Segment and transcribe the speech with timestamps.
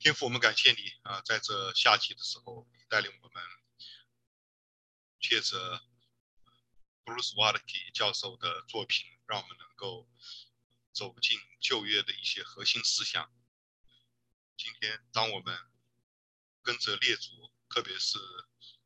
[0.00, 3.44] 天父，我们感谢你啊，在这夏季的时候，带领我们
[5.20, 5.82] 借着
[7.04, 10.08] Bruce Waltke 教授的作品，让我们能够
[10.94, 13.30] 走进旧约的一些核心思想。
[14.56, 15.70] 今天，当我们
[16.62, 18.18] 跟着列祖，特别是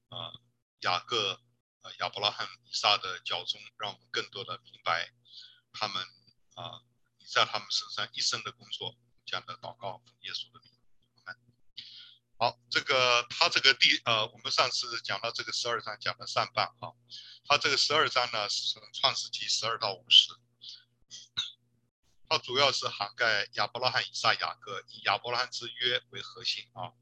[0.09, 0.35] 啊
[0.81, 1.41] 雅各、
[1.83, 5.15] 啊亚伯拉罕、以撒的脚踪，让我们更多的明白
[5.73, 6.05] 他们
[6.55, 6.83] 啊
[7.19, 8.99] 你在他们身上一生的工作。
[9.25, 10.74] 这样的祷告，耶稣的名。
[12.45, 16.95] 好，这个他这个第呃，我们上次讲到这个十二章讲了上半哈，
[17.47, 20.31] 他这个十二章呢是从创世纪十二到五十，
[22.29, 26.93] 它主要是涵盖亚伯拉罕、以撒、雅各，以亚伯拉罕之约为核心啊。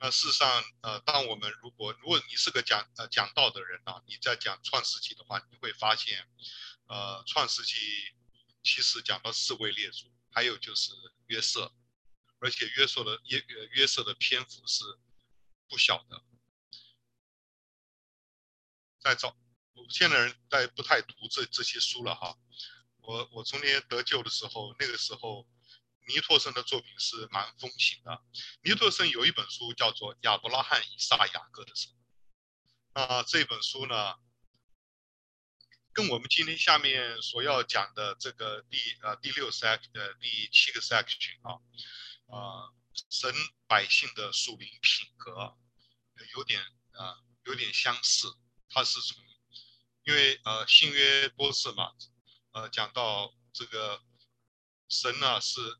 [0.00, 6.28] 那事实上呃，当我们如果如果你是个讲呃讲道的人啊，你在讲创世纪的话，你会发现
[6.88, 7.76] 呃创世纪
[8.64, 10.90] 其实讲到四位列祖，还有就是
[11.28, 11.72] 约瑟。
[12.44, 14.84] 而且约瑟的约约瑟的篇幅是
[15.66, 16.22] 不小的，
[19.00, 19.34] 在早
[19.88, 22.38] 现在人在不太读这这些书了哈。
[22.98, 25.48] 我我从前得救的时候，那个时候
[26.06, 28.22] 尼托生的作品是蛮风行的。
[28.62, 31.90] 尼托生有一本书叫做《亚伯拉罕、以撒、雅各的神》，
[33.00, 34.16] 啊，这本书呢，
[35.94, 41.56] 跟我们今天下面所要讲的这个第呃第六 section 的第七个 section 啊。
[42.34, 42.72] 啊，
[43.10, 43.32] 神
[43.68, 45.56] 百姓的属灵品格
[46.34, 46.60] 有点
[46.92, 48.36] 啊，有点相似。
[48.68, 49.22] 他是从，
[50.02, 51.92] 因为呃新约多次嘛，
[52.50, 54.02] 呃讲到这个
[54.88, 55.78] 神呢是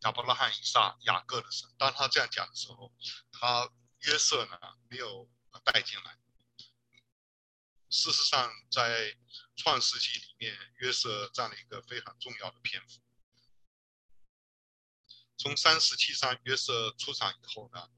[0.00, 1.68] 亚伯拉罕、以撒、雅各的神。
[1.78, 2.94] 当他这样讲的时候，
[3.32, 5.30] 他约瑟呢没有
[5.64, 6.18] 带进来。
[7.88, 9.18] 事实上，在
[9.54, 13.01] 创世纪里面，约瑟占了一个非常重要的篇幅。
[15.42, 17.90] 从三十七章约瑟出场以后呢，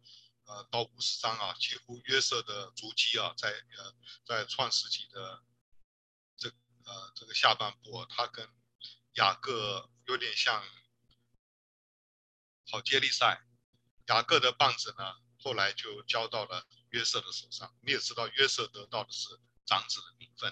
[0.47, 5.45] 呃，到五十章啊，几乎约瑟的足迹啊，在呃，在创世纪的
[6.39, 6.49] 这
[6.85, 8.49] 呃这个下半部，他跟
[9.17, 10.67] 雅各有点像
[12.71, 13.45] 好接力赛。
[14.07, 17.77] 雅各的棒子呢，后来就交到了约瑟的手上。
[17.83, 20.51] 你也知道，约瑟得到的是长子的名分。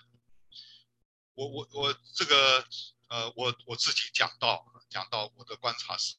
[1.32, 2.68] 我我我这个
[3.08, 6.16] 呃，我我自己讲到讲到我的观察是。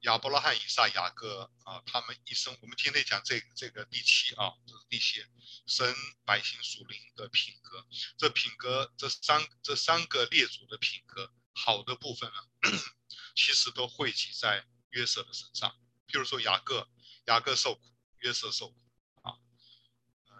[0.00, 5.22] 亚伯拉罕、以撒、雅各啊，他们一生，我们今天讲这、这个第七啊，这是第七，
[5.66, 5.94] 神
[6.24, 12.48] 百姓属灵的品格，这品格这三这三个列祖的品格，好的部分呢，
[13.36, 15.70] 其实都汇集在约瑟的身上。
[16.08, 16.88] 譬如说雅各，
[17.26, 17.82] 雅各受苦，
[18.20, 18.80] 约瑟受苦
[19.20, 19.36] 啊，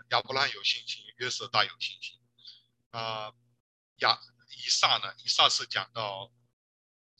[0.08, 2.18] 亚伯拉罕有信心，约瑟大有信心
[2.92, 3.34] 啊，
[3.96, 4.18] 亚
[4.56, 6.32] 以撒呢，以撒是讲到。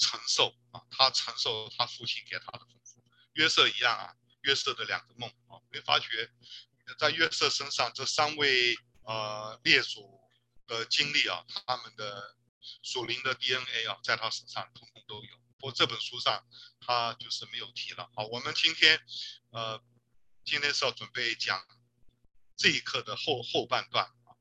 [0.01, 3.05] 承受啊，他承受他父亲给他的丰富。
[3.35, 6.33] 约瑟一样啊，约瑟的两个梦啊，没发觉
[6.99, 10.21] 在约瑟身上这三位呃列祖
[10.67, 12.35] 的经历啊，他们的
[12.83, 15.37] 属灵的 DNA 啊，在他身上通通都有。
[15.59, 16.43] 不过这本书上
[16.81, 18.11] 他就是没有提了。
[18.17, 19.01] 好，我们今天
[19.51, 19.81] 呃
[20.45, 21.63] 今天是要准备讲
[22.57, 24.33] 这一课的后后半段啊。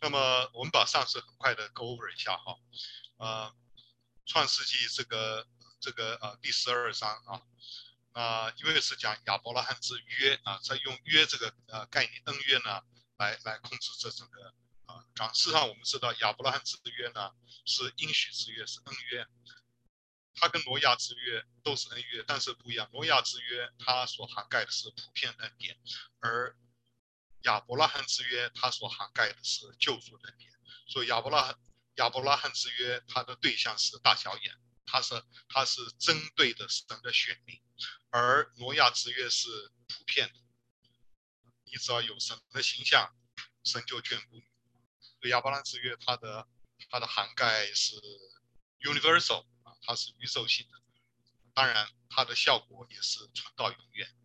[0.00, 2.56] 那么我们把上次很快的 go over 一下哈，
[3.18, 3.54] 呃。
[4.24, 5.46] 创世纪这个
[5.80, 7.42] 这个呃第十二章啊，
[8.12, 12.82] 啊因为是讲亚伯拉罕之约啊，在用约这个呃概念恩约呢
[13.16, 14.54] 来来控制这整个
[14.86, 15.04] 啊。
[15.32, 17.32] 事实上我们知道亚伯拉罕之约呢
[17.66, 19.26] 是应许之约，是恩约，
[20.36, 22.88] 它跟挪亚之约都是恩约，但是不一样。
[22.92, 25.76] 挪亚之约它所涵盖的是普遍恩典，
[26.20, 26.56] 而
[27.42, 30.52] 亚伯拉罕之约它所涵盖的是救赎恩典，
[30.86, 31.58] 所以亚伯拉罕。
[31.96, 37.60] 亚伯拉罕之约，它的对象是大小眼，它是它是针对的神的选民，
[38.10, 39.48] 而挪亚之约是
[39.88, 40.34] 普遍的，
[41.64, 43.14] 你只要有神的形象，
[43.62, 45.28] 神就眷顾你。
[45.28, 46.48] 亚伯拉罕之约，它的
[46.88, 47.96] 它的涵盖是
[48.80, 50.80] universal 啊，它是宇宙性的，
[51.52, 54.16] 当然它的效果也是存到永远，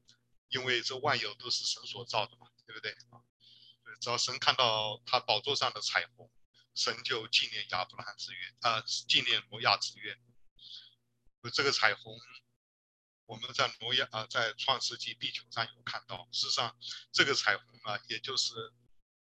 [0.47, 3.21] 因为这万有都是神所造的嘛，对不对啊？
[3.99, 6.31] 只要神看到他宝座上的彩虹。
[6.77, 10.15] 神就纪念亚伯拉罕之约，啊、纪念挪亚之约。
[11.51, 12.15] 这个彩虹，
[13.25, 16.29] 我们在挪亚啊，在创世纪第九章有看到。
[16.31, 16.77] 事实上，
[17.11, 18.53] 这个彩虹啊，也就是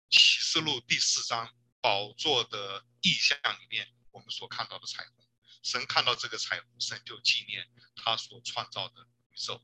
[0.08, 5.14] 启示录第四章宝座的意象里面我们所看到的彩虹。
[5.62, 9.62] 神看到这个彩虹，神就纪念他所创造的宇宙。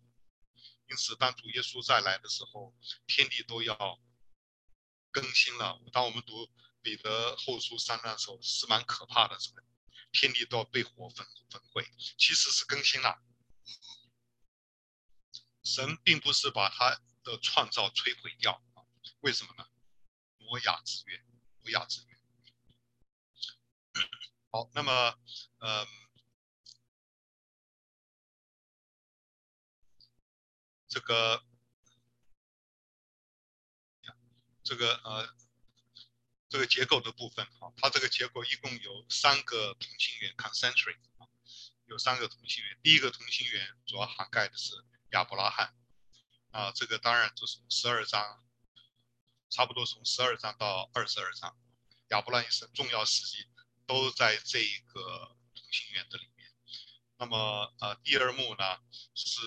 [0.91, 2.77] 因此，当主耶稣再来的时候，
[3.07, 3.99] 天地都要
[5.11, 5.81] 更新了。
[5.91, 6.51] 当我们读。
[6.89, 9.63] 彼得后书三章的时候是蛮可怕的，这个
[10.11, 11.87] 天地都要被火焚焚毁，
[12.17, 13.23] 其实是更新了。
[15.63, 18.81] 神并不是把他的创造摧毁掉啊？
[19.21, 19.69] 为什么呢？
[20.39, 21.23] 挪亚之约，
[21.61, 22.19] 挪亚之约。
[24.51, 25.19] 好，那么，
[25.59, 25.87] 呃，
[30.89, 31.45] 这个，
[34.63, 35.37] 这个呃，
[36.49, 41.29] 这个结构的部分啊，它这个结构一共有三个同心圆 concentric 啊，
[41.87, 42.79] 有三个同心圆。
[42.83, 44.73] 第一个同心圆主要涵盖的是
[45.13, 45.75] 亚伯拉罕
[46.51, 48.45] 啊，这个当然就是十二章，
[49.51, 51.57] 差不多从十二章到二十二章，
[52.09, 53.47] 亚伯拉罕一生重要事迹。
[53.89, 56.53] 都在这一个同心圆的里面。
[57.17, 58.79] 那么，呃，第二幕呢
[59.15, 59.41] 是，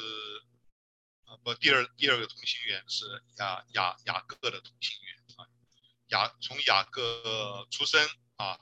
[1.25, 5.20] 呃，不，第二第二个同心圆是雅雅雅各的同心圆。
[6.12, 8.06] 雅从雅各出生
[8.36, 8.60] 啊，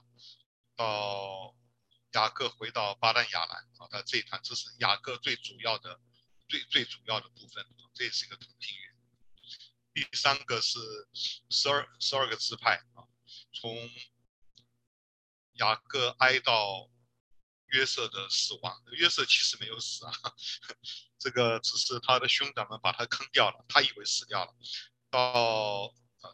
[0.76, 1.56] 到
[2.14, 6.00] 雅各回到巴旦亚兰啊，他这一段这是雅各最主要的、
[6.48, 8.96] 最最主要的部分，这也是一个同心圆。
[9.94, 10.80] 第三个是
[11.50, 13.04] 十二十二个支派啊，
[13.52, 13.90] 从
[15.54, 16.92] 雅各哀悼
[17.66, 20.14] 约瑟的死亡，约瑟其实没有死啊，
[21.18, 24.56] 这个只是他的兄长们把他坑掉了，他以为死掉了。
[25.10, 25.92] 到
[26.22, 26.30] 啊，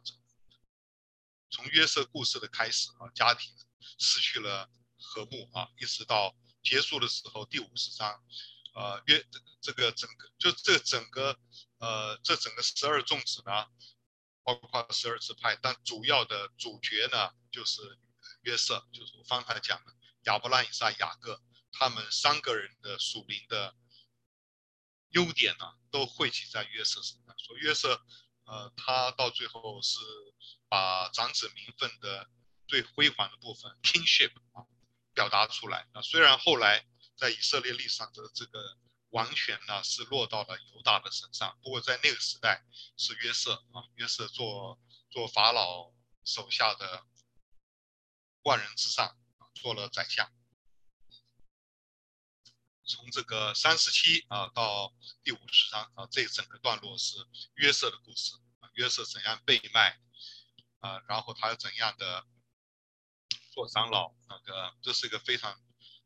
[1.50, 3.53] 从约瑟故事的开始啊，家庭
[3.97, 8.24] 失去了和睦啊，一直到结束的时候第五十章，
[8.74, 9.25] 呃，约
[9.62, 11.39] 这个整个就这整个
[11.77, 13.65] 呃这整个十二众子呢，
[14.44, 17.97] 包括十二支派，但主要的主角呢就是。
[18.42, 19.94] 约瑟就是我刚才讲的
[20.24, 23.75] 亚伯拉罕、以撒、雅各，他们三个人的属灵的
[25.09, 27.36] 优点呢，都汇集在约瑟身上。
[27.39, 28.03] 说约瑟，
[28.45, 30.00] 呃，他到最后是
[30.69, 32.30] 把长子名分的
[32.68, 34.65] 最辉煌的部分 kingship 啊
[35.13, 35.88] 表达出来。
[35.94, 38.77] 那虽然后来在以色列历史上的这个
[39.09, 42.65] 王权呢是落到了犹大的身上，不过在那个时代
[42.97, 45.92] 是约瑟啊，约瑟做做法老
[46.24, 47.06] 手下的。
[48.45, 49.07] 万人之上
[49.39, 50.31] 啊做了宰相，
[52.86, 54.94] 从这个三十七啊到
[55.24, 57.18] 第五十章啊，这整个段落是
[57.56, 60.00] 约瑟的故事啊，约瑟怎样被卖
[60.80, 62.26] 啊，然后他怎样的
[63.52, 65.60] 做长老，那个这是一个非常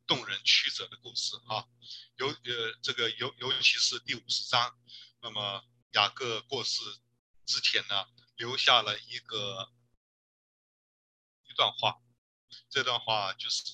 [0.08, 1.68] 动人曲折的故事啊，
[2.16, 4.80] 尤呃这个尤尤其是第五十章，
[5.22, 6.82] 那么雅各过世
[7.46, 9.72] 之前呢，留下了一个
[11.50, 12.00] 一段话。
[12.70, 13.74] 这段话就是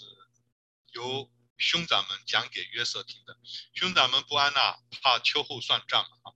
[0.92, 3.38] 由兄长们讲给约瑟听的。
[3.74, 6.34] 兄长们不安呐，怕秋后算账啊。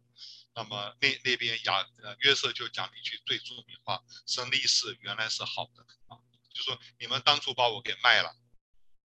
[0.56, 6.18] 那么那那边亚呃约瑟就讲了一句最著名话：神的意思原来是好的啊，
[6.54, 8.36] 就说你们当初把我给卖了，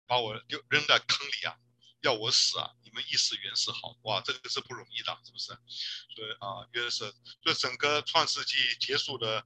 [0.06, 1.58] 把我丢扔在坑里啊。
[2.04, 2.70] 要我死啊！
[2.82, 5.46] 你们意思原是好哇，这个是不容易的，是不是？
[6.14, 7.10] 所以啊，约瑟，
[7.42, 9.42] 所以整个创世纪结束的，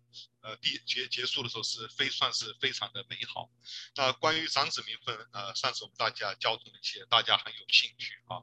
[0.49, 3.51] 呃，第结结束的时候是非算是非常的美好。
[3.97, 8.41] 那关于长子名分，呃，上次我们大家交流了一些，大家很有兴趣啊。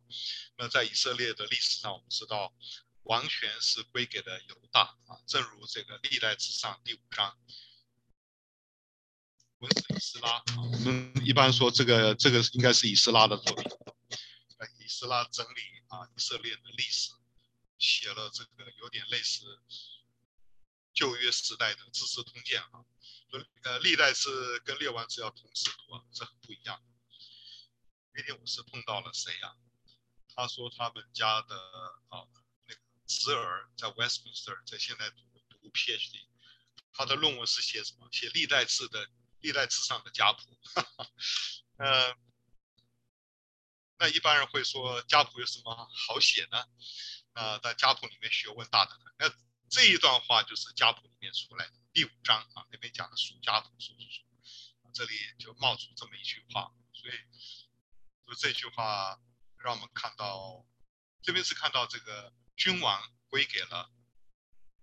[0.56, 2.54] 那在以色列的历史上，我们知道
[3.02, 7.36] 王权是归给了犹大啊，正如这个历代志上第五章。
[9.58, 13.66] 文士以斯拉，我们一般说这个这个应该是以斯拉的作品。
[14.80, 17.12] 以斯拉整理啊以色列的历史，
[17.80, 19.60] 写了这个有点类似
[20.96, 22.84] 旧约时代的《资治通鉴》啊。
[23.64, 26.82] 呃，历代是跟列王纪要同时读啊，是很不一样。
[28.14, 29.56] 那天我是碰到了谁呀、啊？
[30.34, 31.56] 他说他们家的
[32.08, 32.26] 啊
[32.66, 35.24] 那个侄儿在 Westminster 在现在读
[35.62, 36.28] 读 PhD，
[36.94, 38.08] 他的论文是写什么？
[38.12, 39.10] 写历代志的
[39.42, 40.58] 历代志上的家谱。
[41.78, 42.16] 呃。
[43.98, 46.66] 那一般人会说家谱有什么好写呢？
[47.32, 49.02] 啊，在家谱里面学问大的很。
[49.18, 49.30] 那
[49.76, 57.14] 这一段话就是家谱里面出来的第五章啊，那边讲的属家谱属属属，这里就冒出这么一句话，所以
[58.26, 59.20] 就这句话
[59.58, 60.66] 让我们看到，
[61.22, 63.92] 这边是看到这个君王归给了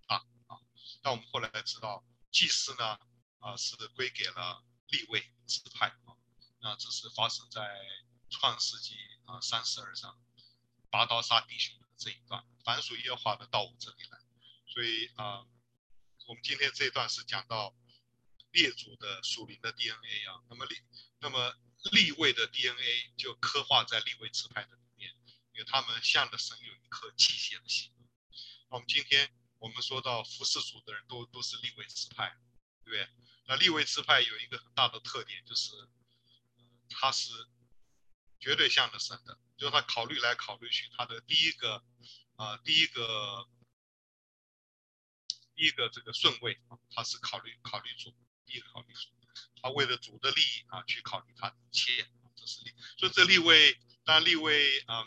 [0.09, 0.17] 啊
[0.49, 0.61] 啊，
[1.01, 3.01] 但我们后来才知道祭司呢
[3.39, 6.21] 啊是归给了立位支派啊，
[6.61, 7.63] 那这是发生在。
[8.35, 8.97] 创世纪
[9.27, 10.19] 啊，三十二章，
[10.89, 14.19] 拔刀杀弟兄的这一段，凡属耶和华的到我这里来，
[14.73, 15.45] 所以啊，
[16.27, 17.77] 我们今天这一段是讲到
[18.53, 20.77] 列祖的属灵的 DNA 啊，那么利
[21.21, 21.55] 那么
[21.93, 25.15] 立位的 DNA 就刻画在立位支派的里面，
[25.53, 27.93] 因为他们向着神有一颗忌邪的心。
[28.71, 32.35] 我们今天我们说到服侍主的人都都是立位支派，
[32.85, 33.09] 对不对？
[33.47, 35.71] 那立位支派有一个很大的特点就是，
[36.89, 37.31] 他是。
[38.41, 41.81] 绝对向着神的，就是他考虑来考虑去，他的第一个
[42.35, 43.49] 啊、第一个
[45.67, 48.15] 一个这个顺位，他是考虑考虑主，
[48.45, 49.09] 第一考虑主，
[49.61, 52.75] 他为了主的利益啊去考虑他的一切，这是利。
[52.97, 55.07] 所以这利位，当然利未，嗯，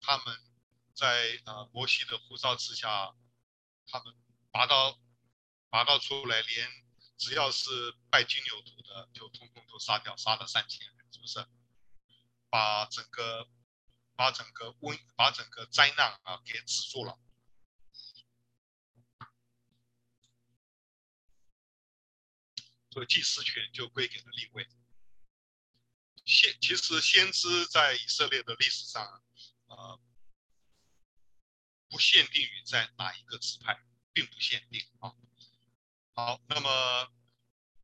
[0.00, 0.38] 他们
[0.92, 3.14] 在呃摩西的呼召之下，
[3.86, 4.14] 他们
[4.50, 4.98] 拔刀
[5.70, 6.68] 拔刀出来，连
[7.16, 11.46] 只要是拜金牛犊的，就通通都杀掉，杀了三千人，是不是？
[12.48, 13.48] 把整个
[14.14, 17.18] 把整个瘟把整个灾难啊给止住了。
[22.96, 24.66] 所以祭司权就归给了立位。
[26.24, 29.22] 先其实先知在以色列的历史上，
[29.66, 30.00] 呃，
[31.90, 33.84] 不限定于在哪一个支派，
[34.14, 35.12] 并不限定啊。
[36.14, 37.12] 好，那么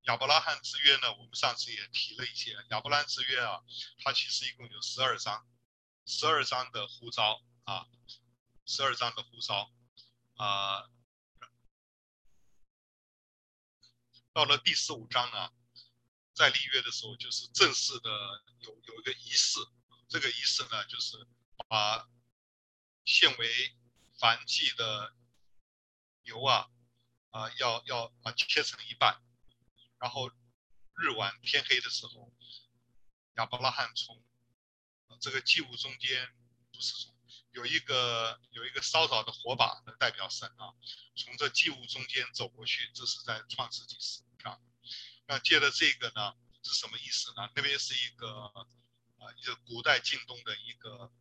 [0.04, 1.12] 亚伯拉罕之约呢？
[1.12, 3.62] 我们上次也提了一些亚伯拉罕之约啊，
[3.99, 5.47] 它其实一共有十二章，
[6.07, 7.87] 十二章的呼召啊，
[8.64, 9.71] 十二章的呼召
[10.37, 10.88] 啊。
[14.32, 15.52] 到了第十五章呢，
[16.32, 18.10] 在立约的时候，就是正式的
[18.60, 19.60] 有有一个仪式，
[20.08, 21.26] 这个仪式呢，就是
[21.68, 22.08] 把
[23.04, 23.76] 献为
[24.18, 25.14] 燔祭的
[26.22, 26.70] 牛啊，
[27.30, 29.22] 啊、要要把切成一半，
[29.98, 30.30] 然后
[30.94, 32.32] 日晚天黑的时候，
[33.34, 34.24] 亚伯拉罕从
[35.20, 36.34] 这个祭物中间，
[36.72, 37.12] 不是从
[37.52, 40.73] 有一个有一个烧着的火把的代表神啊，
[41.14, 44.61] 从这祭物中间走过去，这是在创世纪十五章。
[45.26, 47.50] 那接着这个呢是什么意思呢？
[47.54, 48.47] 那边是一个
[49.18, 51.12] 啊一个古代近东的一个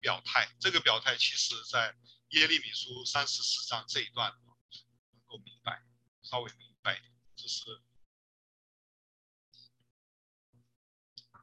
[0.00, 1.94] 表态，这个表态其实在
[2.30, 5.84] 耶利米书三十四章这一段能够明白，
[6.22, 7.82] 稍微明白一点，这是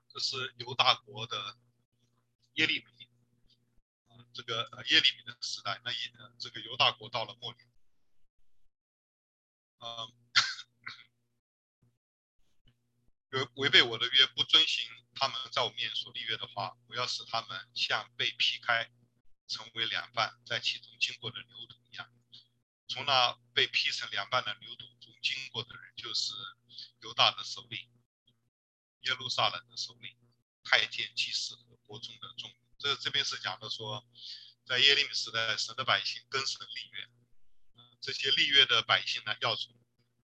[0.09, 1.57] 这是犹大国的
[2.53, 3.02] 耶利米。
[4.33, 5.97] 这个呃耶利米的时代，那也
[6.39, 7.67] 这个犹大国到了末年，
[9.79, 10.13] 嗯，
[13.29, 18.91] 违违背我的约，不遵循他们在我面前所立约的话，我要使他们像被劈开，
[19.47, 22.11] 成为两半，在其中经过的牛犊一样。
[22.87, 26.33] 从那被劈成两半的牛犊中经过的人，就是
[27.01, 27.79] 犹大的首领、
[29.01, 30.17] 耶路撒冷的首领、
[30.63, 32.51] 太监、祭司和国中的众。
[32.83, 34.05] 这这边是讲的说，
[34.65, 37.09] 在耶利米时代，神的百姓跟神立约，
[38.01, 39.73] 这些立约的百姓呢，要从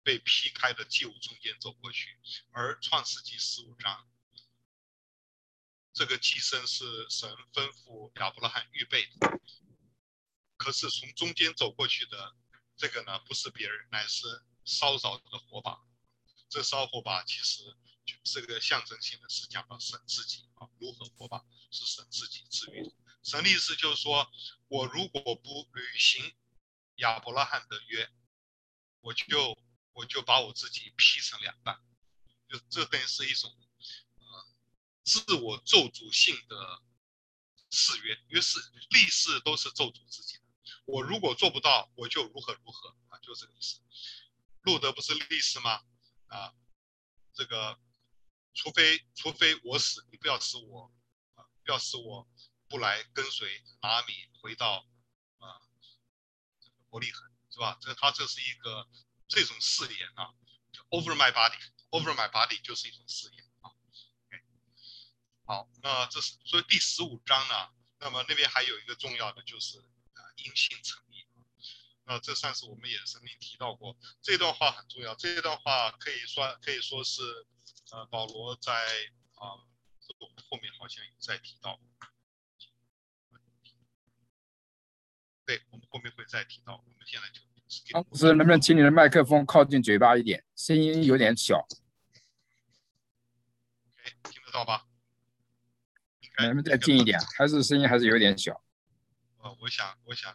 [0.01, 2.17] 被劈开的祭物中间走过去。
[2.49, 4.09] 而创世纪十五章，
[5.93, 9.39] 这个祭牲是神吩咐亚伯拉罕预备的，
[10.57, 12.35] 可是从中间走过去的
[12.75, 15.77] 这个呢，不是别人，乃是烧着的火把。
[16.49, 17.61] 这烧火把其实
[18.03, 21.43] 就是个象征性的，是讲到神自己啊，如何火把。
[21.69, 22.93] 是神自己治愈。
[23.23, 24.31] 神的意思就是说，
[24.67, 26.33] 我如果不履行
[26.95, 28.09] 亚伯拉罕的约，
[29.01, 29.57] 我就
[29.91, 31.77] 我就把我自己劈成两半，
[32.47, 33.53] 就这等于是一种
[34.19, 34.47] 呃
[35.03, 36.81] 自我咒诅性的
[37.69, 38.59] 誓约，于是
[38.91, 40.43] 立誓都是咒诅自己的。
[40.85, 43.81] 我如果做不到，我就如何如何啊，就这个意思。
[44.61, 45.83] 路德不是立誓吗？
[46.27, 46.53] 啊，
[47.33, 47.77] 这个
[48.57, 50.91] 除非除非我死，你不要吃我。
[51.63, 52.27] 不要是我
[52.69, 54.85] 不来跟随拿米回到
[55.37, 55.61] 啊
[56.61, 57.77] 这个伯利恒是吧？
[57.81, 58.87] 这他这是一个
[59.27, 60.33] 这种誓言啊
[60.89, 63.69] ，over my body，over my body 就是一种誓言啊。
[65.45, 71.27] 好，那这是所以第十五章呢，那么那边还有一个重要的就是啊因信称义。
[72.05, 75.13] 那这算是我们也曾经提到过，这段话很重要。
[75.15, 77.45] 这段话可以说可以说是
[77.91, 78.71] 呃保罗在
[79.35, 79.63] 啊。
[80.49, 81.77] 后面好像有在提到，
[85.45, 86.75] 对，我们后面会再提到。
[86.77, 87.41] 我们现在就，
[87.99, 91.67] 老师能不能请你的麦克风靠近嘴巴一点，声音有点小。
[94.23, 94.87] 听得到吧？
[96.37, 97.19] 能不能再近一点？
[97.37, 98.63] 还是声音还是有点小？
[99.39, 100.33] 呃，我想，我想，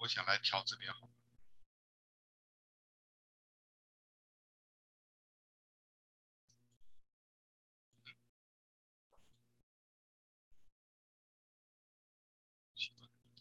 [0.00, 1.10] 我想来调这边好。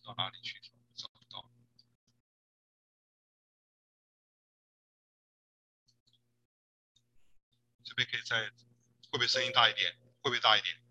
[0.09, 0.59] 到哪里去？
[0.95, 1.47] 找不到。
[7.83, 9.93] 这边可以再，会不会声音大一点？
[10.21, 10.81] 会不会大一点？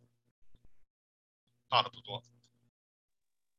[1.69, 2.23] 大的不多。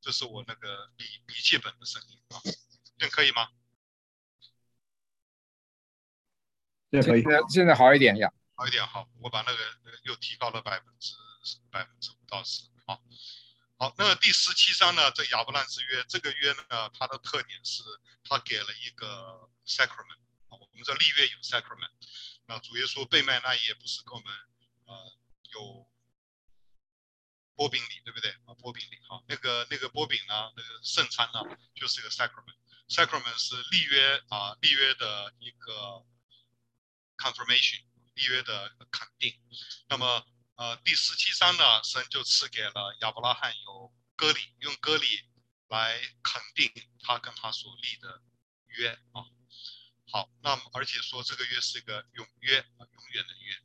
[0.02, 2.40] 这是我那个笔笔记本的声音啊，
[2.98, 3.50] 这样可以吗？
[6.90, 7.22] 这可以。
[7.22, 8.32] 现在现在好一点呀。
[8.56, 9.10] 好一点，好。
[9.20, 11.16] 我把那个又提高了百分之
[11.70, 13.04] 百分之五到十，好。
[13.82, 17.82] 好，那第十七章呢，这亚伯兰之约，这个约呢，它的特点是
[18.26, 20.20] 它给了一个 sacrament，
[20.50, 21.90] 我们这立约有 sacrament，
[22.46, 24.36] 那主耶稣被卖那一夜不是跟我们
[24.84, 25.18] 呃
[25.54, 25.90] 有
[27.56, 28.32] 波饼礼，对不对？
[28.44, 31.40] 啊，波饼礼，好，那个那个波饼呢，那个圣餐呢，
[31.74, 36.06] 就是一个 sacrament，sacrament 是立约啊，立约的一个
[37.16, 37.82] confirmation，
[38.16, 39.40] 立约的肯定，
[39.88, 40.28] 那么。
[40.60, 45.06] 呃，第十七章呢，神就赐给了亚伯拉罕有割礼，用割礼
[45.70, 48.22] 来肯定他跟他所立的
[48.66, 49.24] 约啊。
[50.12, 53.56] 好，那么而且说这个约是一个永约啊，永远的约。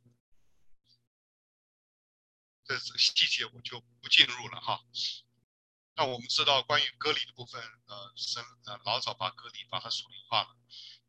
[2.63, 4.79] 这是细节我就不进入了哈。
[5.95, 10.55] 那我们知道关于割礼的部分，呃，神呃老早把割礼把它属灵化了。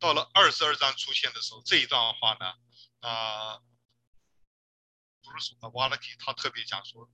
[0.00, 2.58] 到了二十二章出现的时候，这一段话呢，
[3.08, 3.62] 啊、
[5.30, 7.10] 不是说瓦拉基他特别讲说，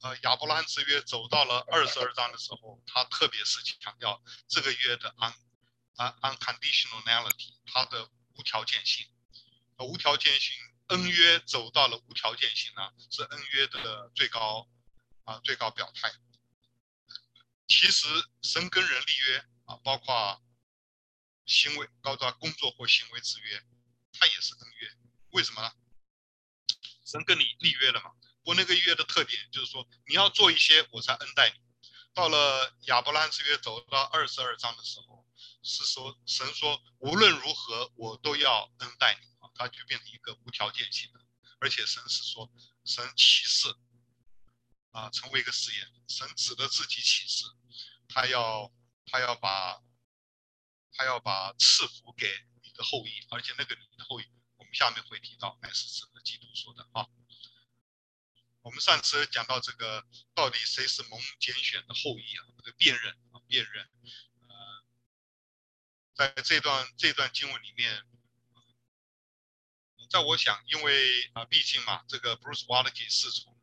[0.00, 5.32] 呃，亚伯拉罕之约走到了二十二章的时候，他特别是强调这个约的 un
[6.20, 9.06] unconditionality，它的无条件性。
[9.78, 10.54] 无条件性，
[10.88, 14.68] 恩约走到了无条件性呢，是恩约的最高
[15.24, 16.10] 啊最高表态。
[17.66, 18.06] 其实
[18.42, 20.42] 神跟人立约啊，包括
[21.44, 23.62] 行为，包括工作或行为之约，
[24.12, 24.96] 它也是恩约。
[25.30, 25.70] 为什么呢？
[27.06, 28.10] 神跟你立约了嘛？
[28.42, 31.54] 不过那个约的特点就是说，你要做一些，我才恩待你。
[32.12, 35.24] 到了亚伯兰之约走到二十二章的时候，
[35.62, 41.20] 是说神说无论如何我都要恩待你啊，它就变成一个无条件性的。
[41.60, 42.50] 而且神是说
[42.84, 43.68] 神启示
[44.90, 47.44] 啊，成为一个誓言，神指着自己启示，
[48.08, 48.72] 他要
[49.06, 49.80] 他要把
[50.92, 52.26] 他要把赐福给
[52.62, 54.24] 你的后裔，而且那个你的后裔。
[54.56, 57.06] 我们下面会提到，乃是指的基督说的啊。
[58.62, 60.04] 我们上次讲到这个，
[60.34, 62.44] 到底谁是蒙拣选的后裔啊？
[62.56, 63.88] 这个辨认啊，辨认。
[64.48, 64.84] 呃，
[66.12, 68.04] 在这段这段经文里面，
[70.10, 73.56] 在我想，因为啊，毕竟嘛，这个 Bruce Waltke 是从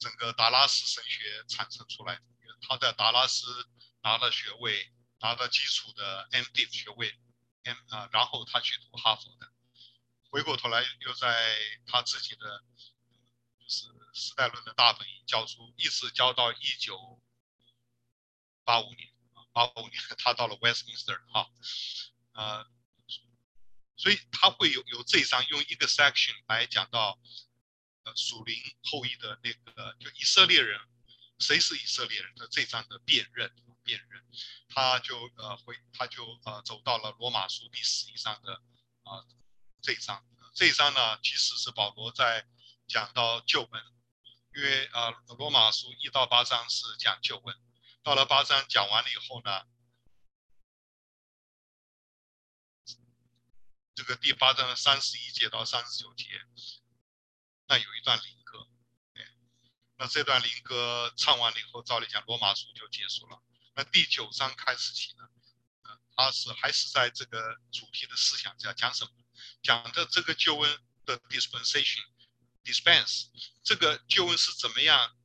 [0.00, 2.22] 整个达拉斯神学产生出来的，
[2.62, 3.46] 他在达拉斯
[4.02, 7.14] 拿了学位，拿了基础的 M.Div 学位
[7.62, 9.51] ，M 啊，然后他去读哈佛的。
[10.32, 11.54] 回过头来，又在
[11.86, 12.64] 他自己的
[13.58, 17.20] 就是时代论的大本营教书，一直教到一九
[18.64, 21.50] 八五年啊，八五年他到了 Westminster 哈，
[22.32, 22.66] 呃，
[23.94, 27.18] 所以他会有有这一章用一个 section 来讲到
[28.04, 30.80] 呃属灵后裔的那个就以色列人，
[31.40, 34.24] 谁是以色列人的这章的辨认辨认，
[34.70, 38.54] 他就呃会他就呃走到了罗马书第十一章的
[39.02, 39.26] 啊。
[39.82, 42.46] 这一章，这一章呢，其实是保罗在
[42.86, 43.84] 讲到救恩，
[44.54, 47.60] 因为啊，罗马书一到八章是讲救恩，
[48.04, 49.66] 到了八章讲完了以后呢，
[53.96, 56.26] 这个第八章的三十一节到三十九节，
[57.66, 58.68] 那有一段灵歌，
[59.96, 63.42] 那这段灵歌唱完了以后，照理讲罗马书就结束了。
[63.74, 65.28] 那第九章开始起呢，
[66.14, 69.10] 它是还是在这个主题的思想下讲什么？
[69.62, 73.28] 讲的这个救恩的 dispensation，dispense，
[73.64, 75.16] 这个救恩是怎么样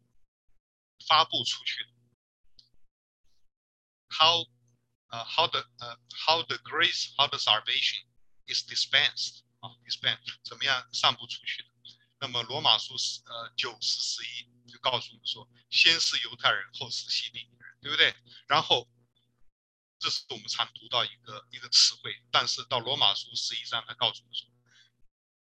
[1.08, 1.90] 发布出去的
[4.10, 4.48] ？How，
[5.10, 8.06] 呃、uh,，how the，呃、uh,，how the grace，how the salvation
[8.48, 11.70] is dispensed，啊、dispense 怎么样散布出去的？
[12.20, 18.16] 那么罗马书十，呃，九十十一就告诉我们说，先是犹太人，后是希利人，对不对？
[18.48, 18.90] 然后。
[20.00, 24.48] 这是我们常读到一个一个词汇，但是到罗马书十一章，他告诉我们说，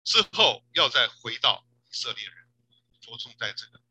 [0.03, 2.47] 之后要再回到以色列人，
[3.01, 3.81] 着重在这个。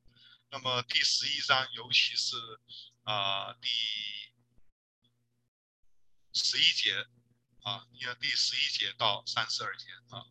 [0.51, 2.37] 那么第十一章，尤其是
[3.03, 3.69] 啊、第
[6.33, 7.09] 十一节
[7.63, 10.27] 啊，你看第十一节到三十二节啊，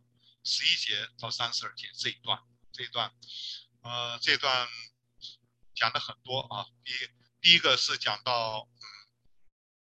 [0.46, 2.41] 十一节到三十二节这一段，
[2.72, 3.13] 这一段，
[3.82, 4.70] 呃，这段
[5.76, 6.67] 讲的很多啊。
[6.86, 6.94] 第
[7.41, 8.70] 第一个是讲到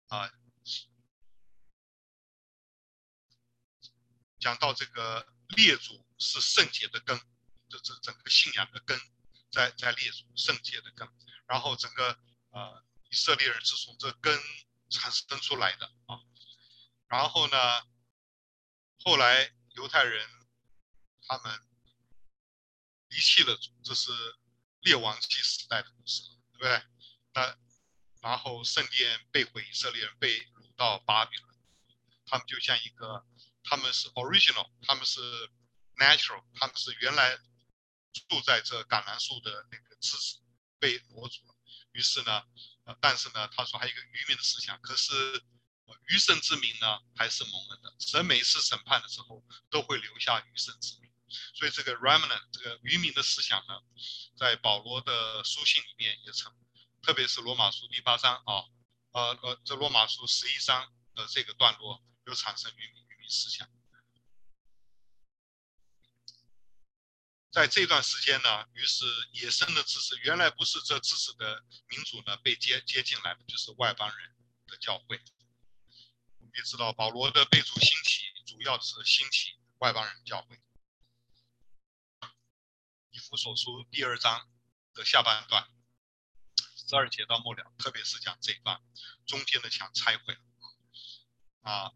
[0.09, 0.31] 嗯啊。
[4.41, 7.17] 讲到这个列祖是圣洁的根，
[7.69, 8.99] 这这整个信仰的根
[9.51, 11.07] 在在列祖圣洁的根，
[11.45, 14.37] 然后整个呃以色列人是从这根
[14.89, 16.19] 产生出来的啊，
[17.07, 17.57] 然后呢，
[19.03, 20.27] 后来犹太人
[21.27, 21.61] 他们
[23.09, 24.11] 离弃了主，这是
[24.79, 26.23] 列王纪时代的故事，
[26.53, 26.83] 对不对？
[27.33, 27.57] 那
[28.21, 31.55] 然后圣殿被毁，以色列人被掳到巴比伦，
[32.25, 33.23] 他们就像一个。
[33.71, 35.21] 他们是 original，他们是
[35.95, 37.37] natural，他们是原来
[38.27, 40.41] 住在这橄榄树的那个枝子
[40.77, 41.55] 被挪走了，
[41.93, 42.43] 于是呢，
[42.83, 45.13] 呃，但是呢，他说还有一个愚民的思想，可是
[45.85, 47.95] 呃余生之民呢还是蒙恩的。
[47.97, 51.09] 神每一次审判的时候都会留下余生之民，
[51.53, 53.79] 所以这个 remnant 这个愚民的思想呢，
[54.35, 56.53] 在保罗的书信里面也成，
[57.01, 58.67] 特别是罗马书第八章啊，
[59.13, 63.69] 呃呃，这罗马书十一章的这个段落又产生愚民思想。
[67.51, 69.03] 在这段时间呢，于是
[69.33, 74.33] 野生的知识，原来不是这知识的民族呢被接接进来的，就是外邦人
[74.67, 75.21] 的教会。
[76.37, 80.61] 我们知道保罗的被主兴起，主要是兴起外邦人教会。
[83.09, 84.49] 以弗所书第二章
[84.93, 85.69] 的下半段，
[86.87, 88.81] 十二节到末了，特别是讲这一段，
[89.25, 90.41] 中间的墙拆毁了
[91.63, 91.91] 啊。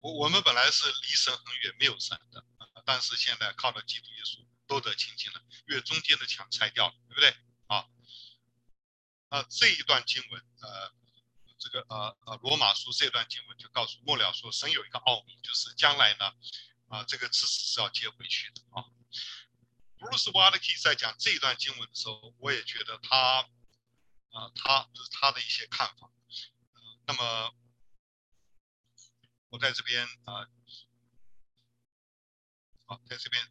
[0.00, 2.44] 我我们本来是离神很远，没有神的。
[2.84, 7.36] 但是现在靠着基督耶稣都得亲近了，因为中间的墙拆掉了，对不对？
[7.66, 7.84] 啊，
[9.28, 10.90] 啊这一段经文，呃，
[11.58, 16.32] 这个呃呃罗马书这段经文就告诉末了说，神有一个奥秘，就是将来呢，
[16.88, 18.84] 啊这个知识是要接回去的啊。
[19.98, 23.40] Bruce Waltke 在讲这一段经文的时候，我也觉得他，
[24.30, 26.10] 啊他就是他的一些看法。
[27.04, 27.54] 那么
[29.50, 30.48] 我在这边啊。
[32.84, 33.46] 好，在这边，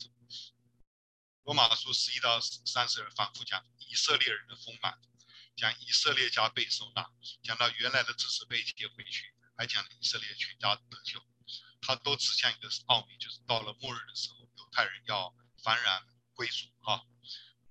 [1.44, 5.00] 罗马书十一到三十二反复讲以色列人的丰满，
[5.56, 7.12] 讲以色列家被收纳，
[7.44, 11.24] 讲到原来的知识被接回去，还讲以色列全家得救，
[11.82, 15.32] 他都指向一个奥秘，就是到了末日的时候，犹太人要
[15.62, 16.66] 幡然归主。
[16.80, 17.06] 哈，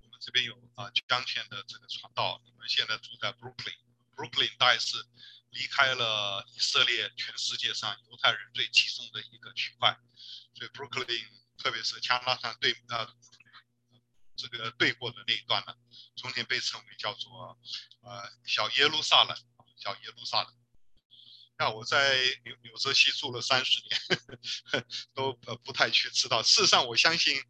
[0.02, 5.04] 我们这边有啊，江泉的这个传道，你们现在住在 Brooklyn，Brooklyn 大概是
[5.56, 9.98] 离开了以色列全世界上犹太人最集中的一个区块，
[10.54, 11.26] 所以 Brooklyn。
[11.58, 13.08] 特别是加拿大对呃
[14.36, 15.74] 这个对过的那一段呢，
[16.14, 17.58] 中间被称为叫做
[18.02, 19.34] 呃小耶路撒冷，
[19.74, 20.54] 小耶路撒冷。
[21.58, 24.00] 那我在纽纽泽西住了三十年，
[24.70, 26.42] 呵 呵都呃不太去知道。
[26.42, 27.42] 事实上，我相信，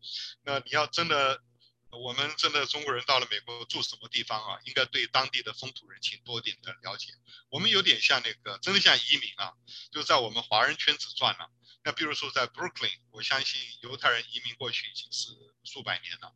[0.44, 1.42] 那你要真的，
[1.90, 7.12] 我们真的中国人到了美国住什么地方啊，应该对当地的风土人情多点的了解。
[7.48, 9.54] 我们有点像那个，真的像移民啊，
[9.90, 11.50] 就在我们华人圈子转了。
[11.84, 15.30] 那比如说在 Brooklyn，我相信犹太人移民过去已经是
[15.64, 16.34] 数百年了。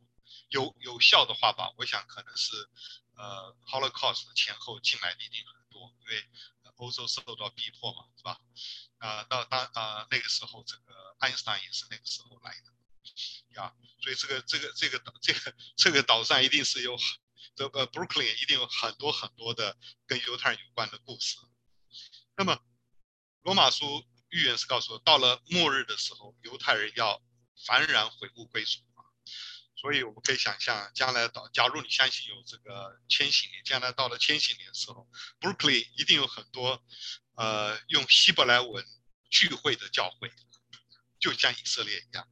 [0.48, 2.68] 有有效的话吧，我想可能是，
[3.14, 6.24] 呃，Holocaust 前后进来的一定很多，因为
[6.76, 8.40] 欧洲受到逼迫嘛，是吧？
[8.98, 12.72] 啊、到当啊那个时候，这个爱因斯坦也是那个时候来的，
[13.56, 16.96] 呀，所以这个这个这个岛这个这个岛上一定是有
[17.54, 21.36] 这个 Brooklyn 一定有很多很多的跟犹太人有关的故事。
[22.36, 22.62] 那么
[23.42, 24.06] 罗马书。
[24.32, 27.20] 预言是告诉我，到了末日的时候，犹太人要
[27.66, 29.02] 幡然悔悟归属啊，
[29.74, 35.10] 所以我们可以想象，将来到，假如你相信有这个千禧年，将来到了千禧年的时候
[35.40, 36.80] ，Brooklyn 一定有很多
[37.34, 38.86] 呃用希伯来文
[39.30, 40.32] 聚会的教会，
[41.18, 42.28] 就像以色列一样。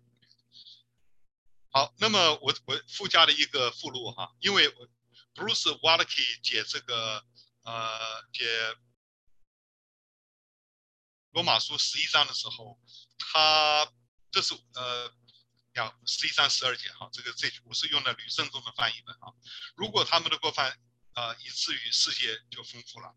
[1.70, 4.68] 好，那么我我附加了一个附录哈，因为
[5.34, 7.24] Bruce Waltke 解这个
[7.62, 8.76] 呃解。
[11.32, 12.80] 罗马书十一章的时候，
[13.18, 13.86] 他
[14.32, 15.12] 这是呃，
[15.74, 19.32] 要十一章十二节哈，这个这句我是用的吕圣中的翻译本哈。
[19.76, 20.80] 如果他们的过犯
[21.14, 23.14] 呃以至于世界就丰富了，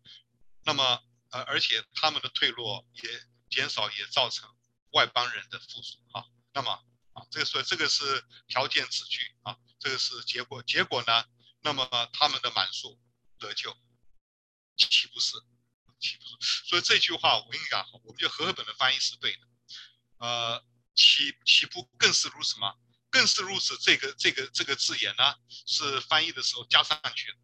[0.62, 3.10] 那么呃而且他们的退落也
[3.50, 4.48] 减少，也造成
[4.90, 6.26] 外邦人的富足哈。
[6.52, 10.62] 那么啊，这个说这个是条件子句啊，这个是结果。
[10.62, 11.24] 结果呢，
[11.60, 13.00] 那么他们的满数
[13.38, 13.76] 得救，
[14.76, 15.36] 岂不是？
[16.00, 16.64] 岂不是？
[16.64, 19.40] 所以这句话我跟你讲，我们觉得和本的翻译是对的。
[20.18, 22.74] 呃，岂岂不更是如此吗？
[23.10, 23.76] 更是如此。
[23.76, 25.34] 这个这个这个字眼呢，
[25.66, 27.38] 是翻译的时候加上去的，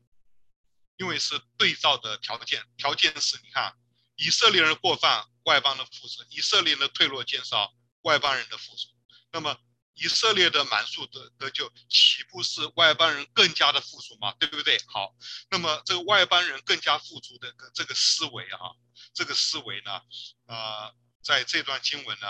[0.96, 2.64] 因为是对照的条件。
[2.76, 3.76] 条件是你看，
[4.16, 8.97] 以色列人过犯，外邦的富足；以色列人的退落减少，外邦人的富足。
[9.32, 9.58] 那么。
[10.00, 14.32] 以色列的满数得得救，岂不是外邦人更加的富足吗？
[14.38, 14.80] 对不对？
[14.86, 15.12] 好，
[15.50, 18.76] 那么这个外邦人更加富足的这个思维啊，
[19.12, 20.00] 这个思维呢，
[20.46, 22.28] 啊、在这段经文呢，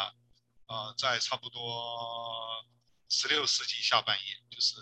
[0.65, 2.65] 啊、在差不多
[3.11, 4.77] 十六世纪下半叶，就是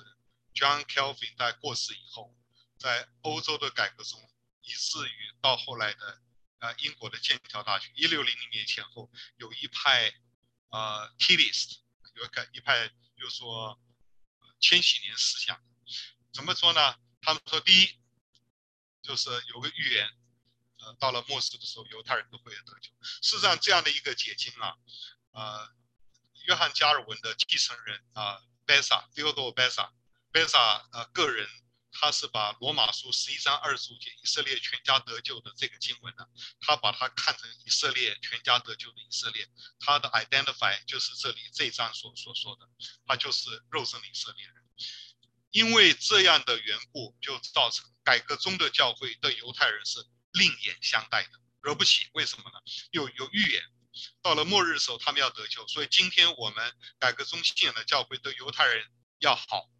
[0.55, 2.37] John Calvin 在过世以后，
[2.79, 4.31] 在欧洲的改革中，
[4.63, 6.21] 以至于到后来的
[6.61, 10.15] 啊、呃、英国的剑桥大学，一六零零年前后，有一派
[10.69, 11.79] 啊 Killist
[12.17, 13.79] 有一个一派，就说
[14.59, 15.61] 千禧年思想，
[16.33, 16.97] 怎么说呢？
[17.21, 17.99] 他们说，第一
[19.03, 20.09] 就是有个预言，
[20.79, 22.91] 呃，到了末世的时候，犹太人都会得救。
[23.03, 24.77] 事实上，这样的一个解经啊，
[25.33, 25.75] 呃，
[26.47, 29.91] 约翰加尔文的继承人啊，贝萨，Theodore Beza，
[30.33, 31.49] 贝萨呃个人，
[31.99, 36.27] 他是把罗马书十一章二十五节以色列全家得救的这个经文呢，
[36.61, 39.49] 他把它看成以色列全家得救的以色列，
[39.81, 42.69] 他的 identify 就是这里这一章所所说的，
[43.07, 44.55] 他就是肉身的以色列人。
[45.53, 52.09] 因为这样的缘故，就造成改革中的教会对犹太人是另眼相待的，惹不起。
[52.13, 52.61] 为什么呢？
[52.91, 53.63] 有有预言，
[54.21, 55.67] 到了末日的时候，他们要得救。
[55.67, 58.87] 所以今天我们改革中信仰的教会对犹太人
[59.21, 59.71] 要好。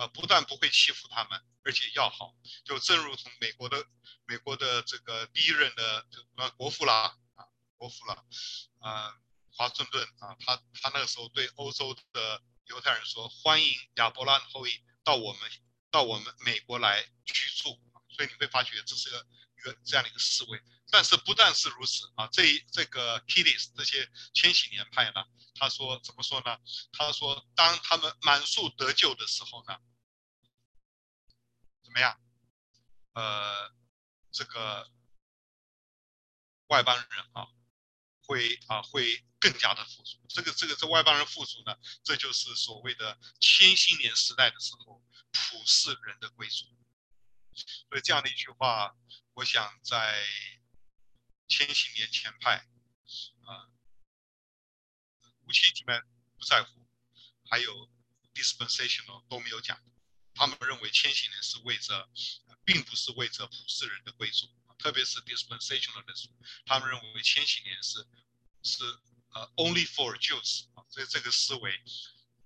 [0.00, 2.34] 啊，不但不会欺负他们，而且要好，
[2.64, 3.84] 就正如同美国的
[4.24, 7.44] 美国的这个第一任的啊国父啦啊
[7.76, 8.24] 国父啦
[8.78, 9.14] 啊
[9.52, 15.50] 华盛顿啊，他他那个时候对欧洲的犹太人说，欢迎亚伯拉罕后裔到我们
[15.90, 19.26] 到我们美国来居住，所以你会发觉这是个
[19.58, 20.62] 一个这样的一个思维。
[20.92, 26.58] 但是不但是如此啊，这这个 Kiddush 这些千禧年派呢，他说怎么说呢？
[26.90, 29.76] 他说当他们满数得救的时候呢？
[31.90, 32.20] 怎么样？
[33.14, 33.74] 呃，
[34.30, 34.88] 这个
[36.68, 37.48] 外邦人啊，
[38.22, 40.24] 会啊会更加的富足。
[40.28, 46.64] 这个这个这外邦人富足呢，这就是所谓的千禧年时代的时候普世人的归属。
[47.88, 48.96] 所以这样的一句话，
[49.32, 50.24] 我想在
[51.48, 52.68] 千禧年前派
[53.46, 53.66] 啊，
[55.40, 56.06] 无千禧们
[56.38, 56.86] 不在乎，
[57.48, 57.90] 还有
[58.32, 59.82] dispensational 都没有讲。
[60.40, 62.08] 他们认为千禧年是为着，
[62.64, 64.48] 并不是为着普世人的归属，
[64.78, 66.30] 特别是 dispensationalism，
[66.64, 67.98] 他们认为千禧年是
[68.62, 68.82] 是
[69.34, 71.78] 呃 only for Jews 啊，所以这个思维，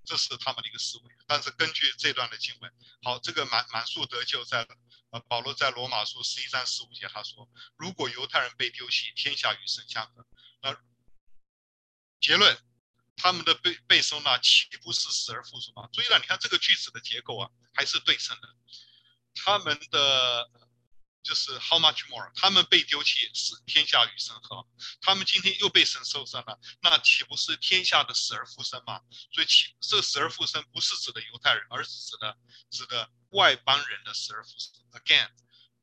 [0.05, 1.05] 这是他们的一个思维。
[1.29, 4.67] 但是根据这段的经文，好，这个满满树得救在
[5.11, 10.27] 呃保罗在罗马书十一章十五节他说，如果犹太人被丢弃，天下与神相合，
[10.63, 10.77] 那
[12.21, 12.59] 结论。
[13.17, 15.89] 他们的被被收纳岂不是死而复生吗？
[15.93, 18.49] 注意了，你看这个句子的结构啊，还是对称的。
[19.35, 20.51] 他们的
[21.23, 22.31] 就是 how much more？
[22.35, 24.69] 他们被丢弃是天下与神合，
[25.01, 29.01] 他们今天又被神收上了，那岂不是天下的死而复生吗？
[29.33, 32.39] 所以岂这死而复生不是指的犹太人，而是指的
[32.71, 35.31] 指的外邦人的死而复生 again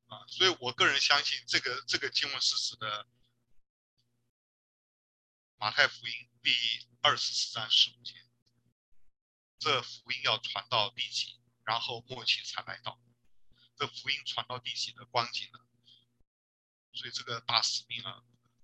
[0.06, 0.22] 啊。
[0.28, 3.08] 所以我个人相信这个这个经文是指的
[5.58, 6.14] 马太福音
[6.44, 6.52] 第
[7.02, 8.26] 二十四章十五节，
[9.60, 13.00] 这福音要传到地极，然后末期才来到。
[13.76, 15.60] 这福音传到地极的光景呢？
[16.94, 18.24] 所以这个大使命啊，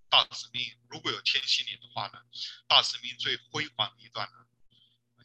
[0.09, 2.19] 大使命如果有千禧年的话呢，
[2.67, 4.47] 大使命最辉煌的一段呢，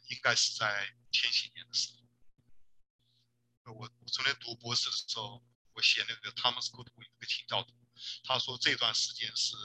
[0.09, 3.73] 应该是在千禧年的时候。
[3.73, 7.73] 我我昨天读博士的时候，我写那个 Thomas Goodwin 一个请教徒，
[8.23, 9.55] 他说这段时间是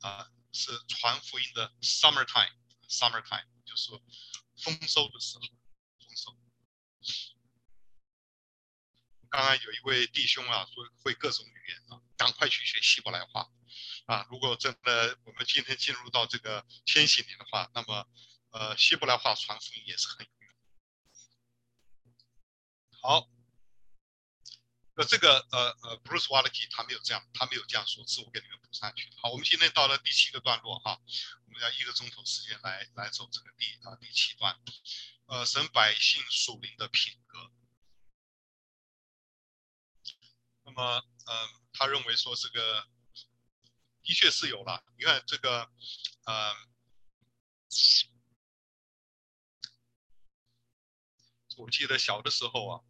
[0.00, 2.56] 啊、呃、是传福音的 summer time。
[2.86, 3.90] Summertime 就是
[4.62, 5.42] 丰收的时候，
[5.98, 6.36] 丰收。
[9.30, 13.50] 刚刚有一位弟兄啊，说会各种语言啊，赶快去学希伯来话
[14.06, 14.26] 啊！
[14.30, 18.06] 如果真的我们今天进入到这个千禧年的话，那么
[18.50, 20.54] 呃，希伯来话传福音也是很有用。
[23.00, 23.33] 好。
[24.96, 29.10] 那这个呃呃，Bruce Waltke 他没有这样，他没有这样说，是我给你们补上去。
[29.20, 31.00] 好，我们今天到了第七个段落哈，
[31.46, 34.56] 我们要一个钟头时间来来走这个第啊第七段，
[35.26, 37.50] 呃，神百姓属灵的品格。
[40.62, 40.82] 那么
[41.26, 42.86] 呃，他认为说这个
[44.00, 45.68] 的确是有了，你看这个
[46.26, 46.54] 呃，
[51.56, 52.84] 我记得小的时候啊。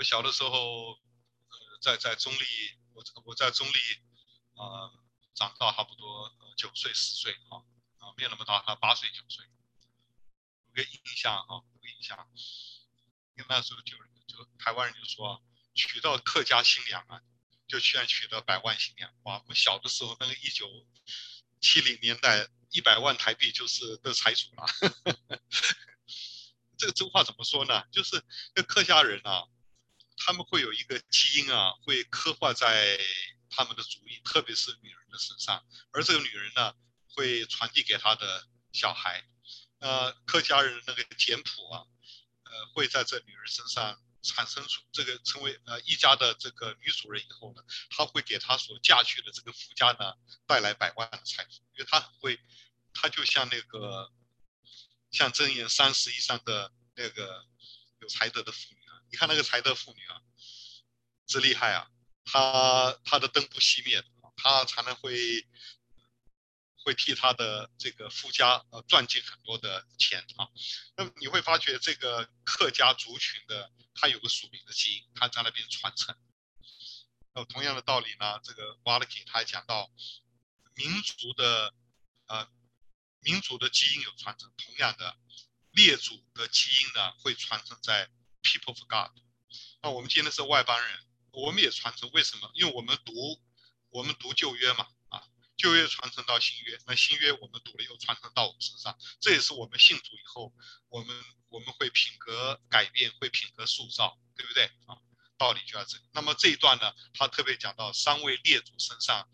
[0.00, 0.98] 我小的时候，呃，
[1.82, 2.42] 在在中坜，
[2.94, 3.98] 我我在中坜，
[4.54, 4.90] 啊、
[5.34, 7.60] 长到差不多呃九岁十岁啊，
[7.98, 9.44] 啊，没有那么大，他八岁九岁，
[10.68, 12.16] 有个印象啊，有个印象，
[13.36, 17.20] 因为那时候就就台湾人就说，娶到客家新娘啊，
[17.68, 19.12] 就像娶到百万新娘。
[19.24, 20.66] 哇，我小的时候那个一九
[21.60, 24.64] 七零年代，一百万台币就是的财主了。
[26.78, 27.84] 这个这话怎么说呢？
[27.92, 29.44] 就是那客家人啊。
[30.22, 33.00] 他们会有一个基因啊，会刻画在
[33.48, 36.74] 他们的族裔，特别是女人的身上，而这个女人呢，
[37.14, 39.24] 会传递给她的小孩。
[39.78, 41.86] 呃，客家人那个简谱啊，
[42.44, 50.14] 呃，会在这女人身上产生出这个成为呃一家的这个女主人以后呢，她会给她所嫁去的这个夫家呢
[50.46, 52.38] 带来百万的财富，因为她会，
[52.92, 54.12] 她就像那个
[55.10, 57.46] 像箴言三十以上的那个
[58.00, 58.79] 有才德的妇女。
[59.10, 60.22] 你看那个才德妇女啊，
[61.26, 61.90] 真厉害啊！
[62.24, 64.04] 她她的灯不熄灭，
[64.36, 65.46] 她才能会
[66.84, 70.48] 会替他的这个夫家呃赚进很多的钱啊。
[70.96, 76.16] 那么你会发觉这个客家族群的，他有个属灵的基因，他在那边传承。
[77.32, 79.90] 呃同样的道理呢，这个 Walker 他还讲到
[80.74, 81.74] 民族的
[82.26, 82.48] 呃
[83.20, 85.16] 民族的基因有传承，同样的
[85.72, 88.08] 列祖的基因呢会传承在
[88.42, 89.10] People of God。
[89.82, 92.50] 那我们今天是外邦人，我们也传承，为什么？
[92.54, 93.12] 因为我们读
[93.90, 94.86] 我们读旧约嘛。
[95.08, 95.22] 啊
[95.56, 100.54] 旧约传承到新约，那新约我们读了又传承到我们身上，这也是我们信主以后，
[100.88, 101.14] 我们
[101.50, 104.96] 我们会品格改变，会品格塑造，对不对啊？
[105.36, 106.04] 道理就在这里。
[106.12, 109.28] 那么这一段呢，他特别讲到三位列祖身上，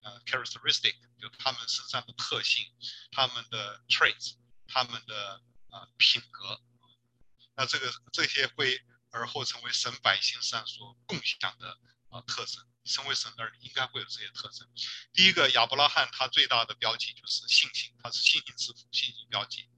[0.00, 2.66] 呃，characteristic 就他们身上的特性，
[3.12, 4.34] 他们的 traits，
[4.66, 6.60] 他们的啊、呃、品格，
[7.58, 11.76] 那这个这些会而后成为神百姓上所共享的
[12.08, 12.64] 啊、特征。
[12.84, 14.66] 身为神的人，应该会有这些特征。
[15.12, 19.68] 第一个，亚伯拉罕他最大的标记就是信心，他是信心之父，信心标记。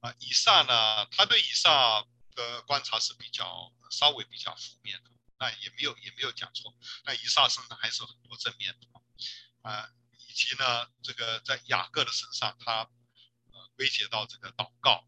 [0.00, 6.74] 啊，以撒呢，他对以撒的观察是比较稍微比较负面的，那也没有也没有讲错。
[7.04, 8.88] 那以撒身上还是很多正面的
[9.60, 9.88] 啊，
[10.26, 12.90] 以及呢，这个在雅各的身上，他
[13.52, 15.06] 呃归结到这个祷告。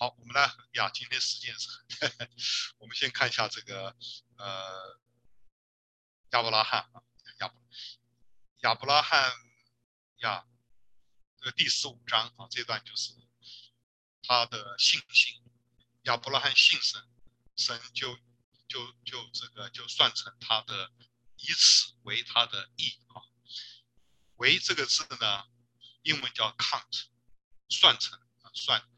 [0.00, 1.68] 好，我们来呀，今天时间是，
[2.78, 3.96] 我们先看一下这个
[4.36, 5.00] 呃。
[6.30, 7.02] 亚伯拉罕啊，
[7.40, 7.60] 亚伯
[8.58, 9.32] 亚伯拉罕
[10.18, 10.46] 呀，
[11.38, 13.12] 这个第十五章啊，这段就是
[14.22, 15.42] 他的信心。
[16.02, 17.02] 亚伯拉罕信神，
[17.56, 18.16] 神就
[18.68, 20.92] 就就这个就算成他的，
[21.38, 23.26] 以此为他的义啊。
[24.36, 25.48] 为这个字呢，
[26.02, 27.06] 英文叫 count，
[27.68, 28.88] 算成啊算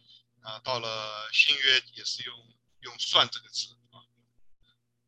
[0.43, 4.05] 啊，到了新约也是用用算这个词啊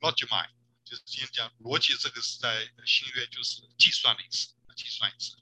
[0.01, 0.51] ，logomai。
[0.85, 5.37] 就是今天讲逻辑，这个是在新约就是计算的意思，计算一次。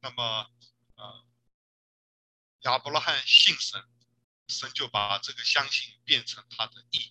[0.00, 0.50] 那么，
[0.96, 1.24] 呃，
[2.62, 3.82] 亚伯拉罕信神，
[4.48, 7.10] 神就把这个相信变成他的义。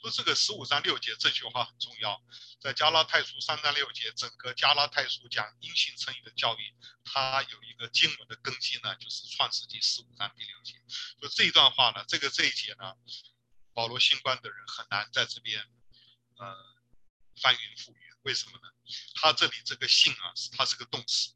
[0.00, 2.22] 说这个十五章六节这句话很重要，
[2.60, 10.74] 在加拉太书三章六节，整个加拉太书讲因信称义的教育，它有一个经文的根基呢，就是创世纪十五章第六节。
[11.20, 12.94] 就这一段话呢，这个这一节呢，
[13.72, 15.64] 保罗新观的人很难在这边，
[16.38, 16.74] 呃。
[17.42, 18.68] 翻云覆雨，为什么呢？
[19.16, 21.34] 他这里这个信啊，它是个动词，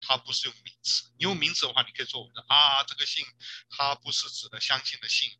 [0.00, 1.04] 它不是用名词。
[1.16, 3.24] 你用名词的话，你可以作为啊，这个信，
[3.70, 5.30] 它不是指的相信的信，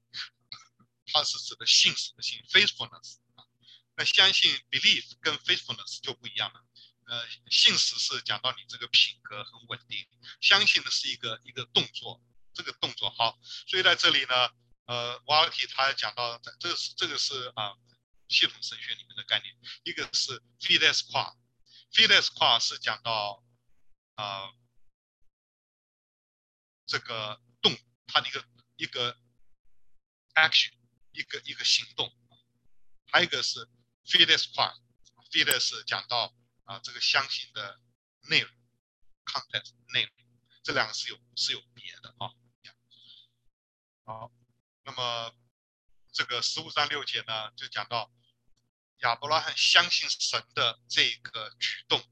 [1.17, 3.19] 它是指的信实的信，faithfulness。
[3.97, 6.67] 那相信 belief 跟 faithfulness 就不一样了。
[7.07, 10.07] 呃，信实是讲到你这个品格很稳定，
[10.41, 13.39] 相信的是一个一个动作，这个动作好。
[13.67, 14.51] 所以在这里呢，
[14.87, 17.75] 呃，瓦尔提他讲到，这是这个是啊。
[18.29, 23.45] 系统神学里面的概念，一个是 fides qua，fides qua 是讲到
[24.17, 24.51] 啊、
[26.87, 29.17] 这个动，它的一个一个
[30.35, 30.73] action，
[31.17, 32.15] 一个一个行动，
[33.11, 33.69] 还有一个是
[34.05, 37.81] fides qua，fides 讲到啊、这个相信的
[38.29, 38.51] 内容
[39.25, 40.13] ，content 内容，
[40.63, 42.31] 这两个是有是有别的啊。
[44.05, 44.33] 好，
[44.85, 45.35] 那么。
[46.13, 48.11] 这个十五章六节呢，就讲到
[49.01, 52.03] 亚伯拉罕相信神的这个举动，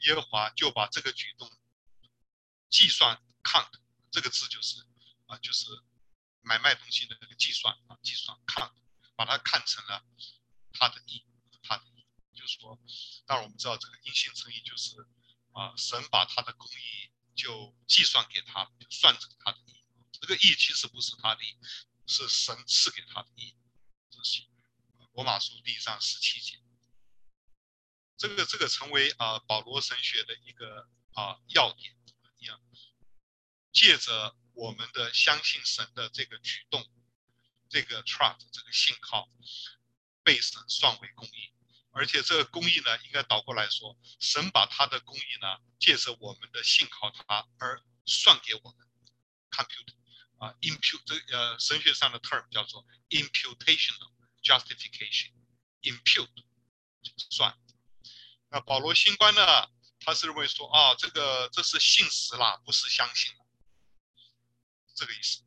[0.00, 1.50] 耶和华就把这个举动
[2.68, 3.72] 计算 count
[4.10, 4.86] 这个字就是
[5.28, 5.64] 啊，就是
[6.46, 8.72] 买卖东西的那个计算啊，计算看
[9.16, 10.02] 把它看成了
[10.72, 11.26] 他的义，
[11.62, 12.78] 他的义，就是说，
[13.26, 14.94] 当然我们知道这个因信称义就是
[15.52, 19.82] 啊，神把他的公义就计算给他，就算成他的义，
[20.12, 21.58] 这个义其实不是他的义。
[22.08, 23.56] 是神赐给他的义，
[24.08, 24.46] 这是
[25.14, 26.62] 罗马书第一章十七节。
[28.16, 31.92] 这个这个成为啊保罗神学的一个啊要点
[32.38, 32.62] 一样，
[33.72, 36.82] 借着我们的相信神的这个举动，
[37.68, 39.28] 这个 trust 这个信号，
[40.22, 41.52] 被神算为公义，
[41.92, 48.88] 而且这个公义呢，应该倒过来说，神把他的公义呢，借着我们的信靠他而算给我们
[49.50, 49.94] compute。
[50.38, 56.28] 啊，impute 这呃神学上的 term 叫做 imputational justification，impute
[57.30, 57.58] 算。
[58.50, 63.45] 那保罗新观呢，他是认为说啊，这个这是信实啦，不是相信了，
[64.96, 65.42] 这个意思。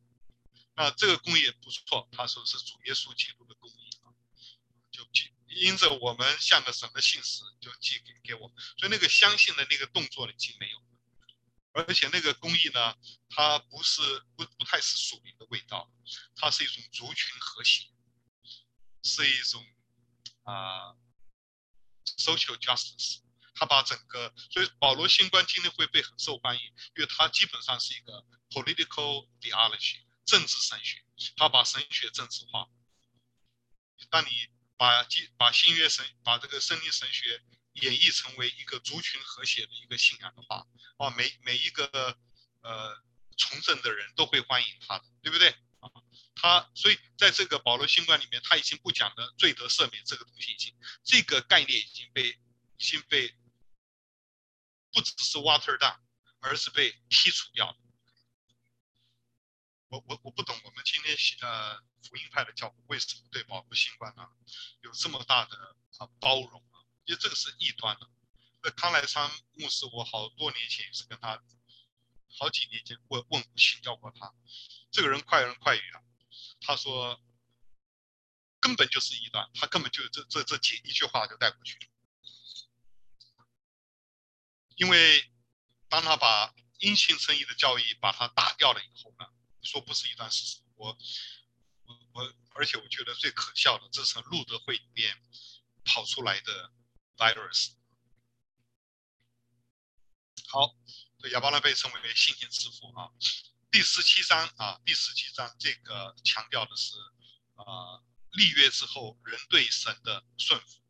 [0.76, 4.08] 那这个公义也不错，他说是主耶稣基督的公义啊，
[4.90, 5.06] 就
[5.48, 10.84] 因着我们向着神的信实，就寄给给我，所以那个相信的那个动作已经没有了。
[11.72, 12.96] 而且那个公义呢，
[13.28, 14.00] 它不是
[14.36, 15.92] 不不太是属灵的味道，
[16.34, 17.88] 它是一种族群和谐，
[19.02, 19.64] 是一种
[20.44, 20.96] 啊、
[22.16, 23.20] social justice，
[23.60, 26.62] 他把整个，所以保罗新观今天会被很受欢迎，
[26.96, 31.04] 因为他基本上是一个 political theology 政治神学，
[31.36, 32.66] 他把神学政治化。
[34.08, 34.48] 当你
[34.78, 37.42] 把基把新约神把这个圣经神学
[37.74, 42.16] 演绎成为一个族群和谐的一个信仰的话，啊，每每一个
[42.62, 43.04] 呃
[43.36, 45.50] 从政的人都会欢迎他的，对不对？
[45.80, 45.92] 啊，
[46.34, 52.30] 他所以在这个保罗新观里面，他已经不讲的罪得赦免这个东西，已经这个概念已经被
[52.78, 53.34] 已经被
[54.92, 55.98] 不只是 water down，
[56.40, 57.76] 而是被剔除掉。
[59.88, 64.28] 我我我不懂，我们今天呃福音派的教会为什么对保罗新冠呢
[64.82, 66.86] 有这么大的啊包容啊？
[67.04, 68.08] 因为这个是异端的。
[68.62, 71.42] 那康来昌牧师，我好多年前也是跟他
[72.28, 74.32] 好几年前问问请教过他，
[74.92, 76.02] 这个人快人快语啊，
[76.60, 77.20] 他说
[78.60, 81.86] 根本就是异端，他根本就这这这几一句话就带过去了。
[84.80, 85.30] 因为
[85.90, 89.26] 当他把因信生意的教义把它打掉了以后呢，
[89.60, 90.62] 说不是一段事实？
[90.76, 90.96] 我
[91.84, 95.22] 我我，而且我觉得最可笑的，这是路德会里面
[95.84, 96.72] 跑出来的
[97.18, 97.72] virus。
[100.48, 100.74] 好，
[101.30, 103.12] 亚伯拉被称为信心之父啊。
[103.70, 106.96] 第十七章啊，第十七章这个强调的是
[107.56, 108.00] 啊，
[108.30, 110.80] 立约之后人对神的顺服。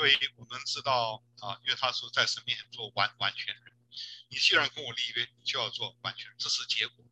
[0.00, 3.76] 所以我们知道啊，因为他说在神面前做完完全人，
[4.28, 7.04] 你既然跟我立约，你就要做完全人，这是结果。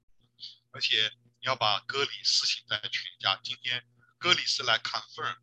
[0.70, 3.39] 而且你要把割礼施行在全家。
[3.45, 3.86] 今天
[4.16, 5.36] 割礼是来 confirm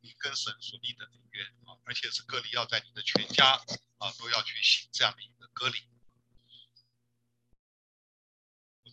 [0.00, 3.62] 你跟神所立的约啊，而且是割礼要在你的全家
[3.98, 5.86] 啊都要去行这样的一个割礼。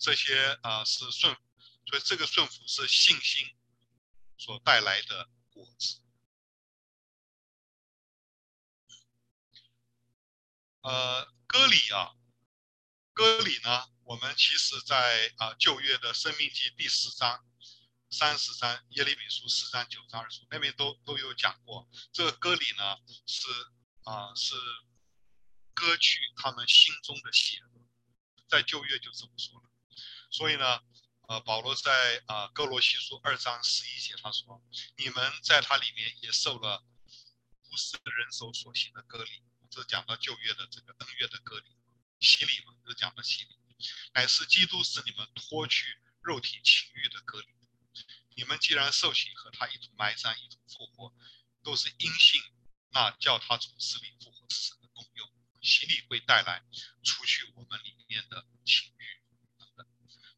[0.01, 1.33] 这些啊是顺，
[1.85, 3.55] 所以这个顺服是信心
[4.37, 6.02] 所带来的果子。
[10.83, 12.11] 呃，割礼啊，
[13.13, 17.41] 割礼呢，我们其实在啊旧约的生命记第十章、
[18.09, 21.89] 三十章、耶利米书四章、九章、二书那边都都有讲过。
[22.11, 23.47] 这个割礼呢，是
[24.03, 24.55] 啊是
[25.73, 27.87] 割去他们心中的邪恶，
[28.49, 29.69] 在旧约就这么说了。
[30.31, 30.81] 所以呢，
[31.29, 34.61] 呃，保罗在啊哥罗西书二章十一节他说
[34.99, 36.83] ：“你们在他里面也受了
[37.69, 41.65] 不是人手所行的割礼。”是讲到旧约的这个恩约的隔离，
[42.19, 43.57] 洗礼嘛，是讲到洗礼，
[44.13, 47.47] 乃是基督使你们脱去肉体情欲的隔离。
[48.35, 51.13] 你们既然受洗和他一同埋葬，一同复活，
[51.63, 52.41] 都是因信
[52.91, 55.31] 那叫他从死里复活之神的功用。
[55.61, 56.63] 洗礼会带来
[57.03, 59.21] 除去我们里面的情欲
[59.57, 59.87] 等等。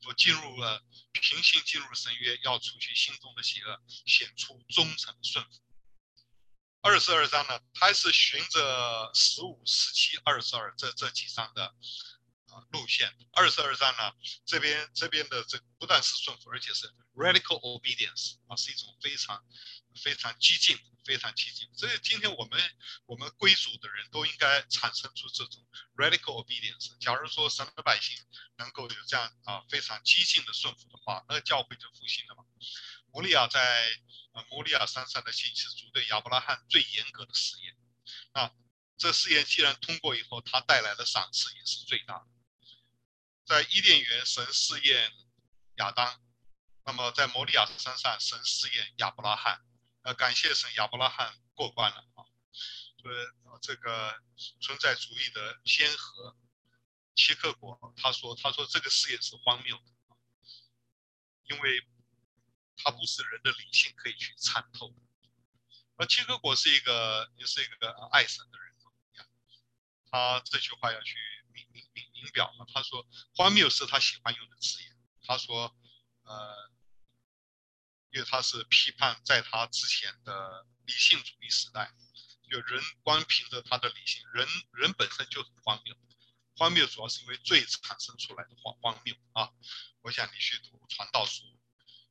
[0.01, 5.64] 所进入了平信进入神约，要除去心中的邪恶，显出忠诚顺服。
[6.85, 13.11] 二十二章呢，它是循着十五、十七、二十二这这几章的啊路线。
[13.31, 14.13] 二十二章呢，
[14.45, 19.43] 这边这边的这不但是顺服，而且是 radical obedience 啊，是一种非常
[20.03, 21.67] 非常激进、非常激进。
[21.73, 22.61] 所以今天我们
[23.07, 26.95] 我们归主的人都应该产生出这种 radical obedience。
[26.99, 28.15] 假如说神的百姓
[28.57, 32.43] 能够有这样啊非常激进的顺服的话，那教会就复兴了嘛。
[33.15, 33.97] 摩利亚在
[34.33, 37.77] 呃摩利亚山上的信是主对亚伯拉罕最严格的试验，
[38.33, 38.51] 啊，
[38.97, 42.27] 这试验既然通过以后，它带来的赏赐也是最大的。
[43.45, 45.13] 在伊甸园神试验
[45.77, 46.21] 亚当，
[46.83, 49.65] 那么在摩利亚山上神试验亚伯拉罕，
[50.01, 52.27] 呃，感谢神亚伯拉罕过关了啊。
[53.01, 53.15] 所以
[53.61, 54.21] 这个
[54.59, 56.35] 存在主义的先河
[57.15, 59.83] 切克果他说他说这个试验是荒谬的，
[61.43, 61.87] 因为。
[62.77, 65.01] 他不是人的理性可以去参透的，
[65.95, 68.75] 而齐克果是一个也是一个爱神的人，
[70.11, 71.17] 他这句话要去
[71.51, 72.65] 明明明明表了。
[72.73, 73.05] 他说
[73.35, 74.95] 荒谬是他喜欢用的字眼。
[75.23, 75.75] 他说，
[76.23, 76.71] 呃，
[78.11, 81.93] 因为他是批判在他之前的理性主义时代，
[82.49, 85.95] 就人光凭着他的理性，人人本身就很荒谬，
[86.55, 89.51] 荒谬主要是因为罪产生出来的荒荒谬啊。
[90.01, 91.54] 我想你去读传道书。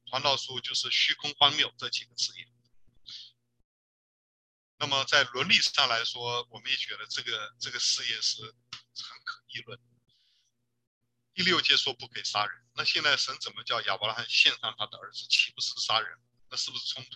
[0.07, 2.49] 传道书就是虚空荒谬这几个字眼。
[4.77, 9.81] 那么在伦理上来说，我们也觉得这个这个事业是很可议论。
[11.33, 16.19] 第六节说不可以杀人，那现在神怎么叫亚伯拉罕献上他的儿子，岂不是杀人？
[16.51, 17.11] 那是不是冲突？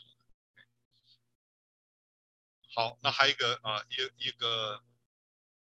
[2.74, 4.82] 好，那还有一个啊，一一个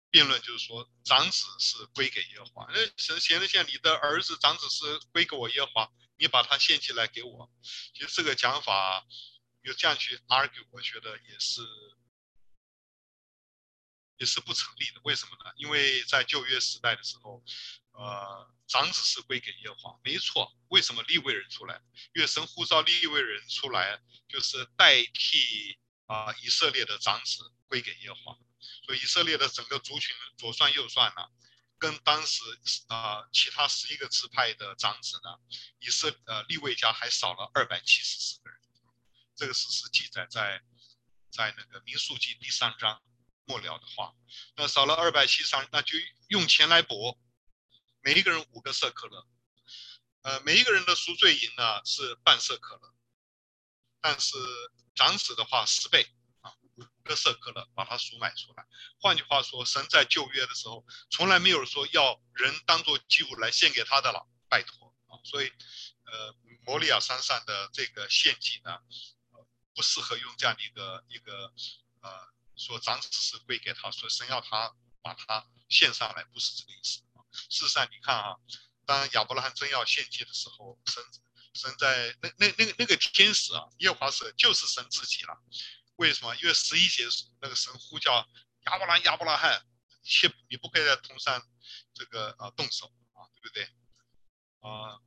[0.09, 2.67] 辩论就是说，长子是归给耶和华。
[2.71, 5.91] 那神显然像你的儿子长子是归给我耶和华。
[6.23, 7.51] 你把它献起来给我，
[7.93, 9.05] 其实这个讲法，
[9.61, 11.61] 有这样去 argue，我觉得也是，
[14.15, 15.01] 也是不成立的。
[15.03, 15.51] 为什么呢？
[15.57, 17.43] 因为在旧约时代的时候，
[17.91, 20.55] 呃，长子是归给耶和华，没错。
[20.69, 21.81] 为什么立位人出来？
[22.13, 28.37] 因为神呼召立位人出来，就是代替啊、以色列的长子归给耶和华。
[28.85, 31.27] 所以以色列的整个族群左算右算呢，
[31.83, 32.41] 跟当时
[32.87, 35.37] 啊、呃、其他十一个支派的长子呢，
[35.79, 38.57] 以色呃立位家还少了二百七十四个人。
[39.35, 40.61] 这个事实记载在
[41.29, 43.03] 在那个民数记第三章
[43.43, 44.15] 末了的话，
[44.55, 45.97] 那少了二百七十三，那就
[46.29, 47.19] 用钱来搏，
[47.99, 49.27] 每一个人五个舍客勒，
[50.21, 52.93] 呃，每一个人的赎罪银呢是半舍客勒，
[53.99, 54.37] 但是
[54.95, 56.07] 长子的话十倍
[57.03, 58.65] 啊，五个舍客勒把它赎买出来。
[58.99, 65.51] 换句话说，神在旧约的时候从来没有说要人当做祭物来献给他的了，拜托啊，所以
[66.05, 66.35] 呃，
[66.65, 68.79] 摩利亚山上的这个献祭呢。
[69.75, 71.51] 不适合用这样的一个一个
[72.01, 77.01] 呃说长子是归给他，说神要他把他献上来，不是这个意思。
[77.49, 78.35] 事实上，你看啊，
[78.85, 81.03] 当亚伯拉罕真要献祭的时候，神
[81.55, 85.35] 神在那那那个那个天使啊，耶和华是就是神自己了。
[85.95, 86.35] 为什么？
[86.35, 87.03] 因为十一节
[87.41, 88.27] 那个神呼叫
[88.65, 89.65] 亚伯拉亚伯拉罕，
[90.03, 91.41] 切你不可以在铜山
[91.93, 93.63] 这个呃动手啊，对不对？
[94.59, 94.99] 啊，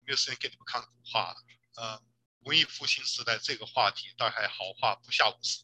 [0.00, 1.34] 没有时间给你们看古画
[1.76, 2.02] 呃。
[2.44, 5.62] 文艺复兴时代这个话题大概好画不下五十，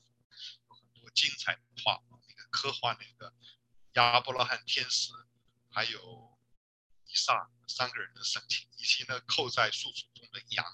[0.68, 3.34] 有很多精彩的画，那个科幻那个
[3.94, 5.10] 亚伯拉罕天使，
[5.70, 6.38] 还有
[7.06, 10.66] 以撒三个人的神情，以及呢扣在树丛中的羊，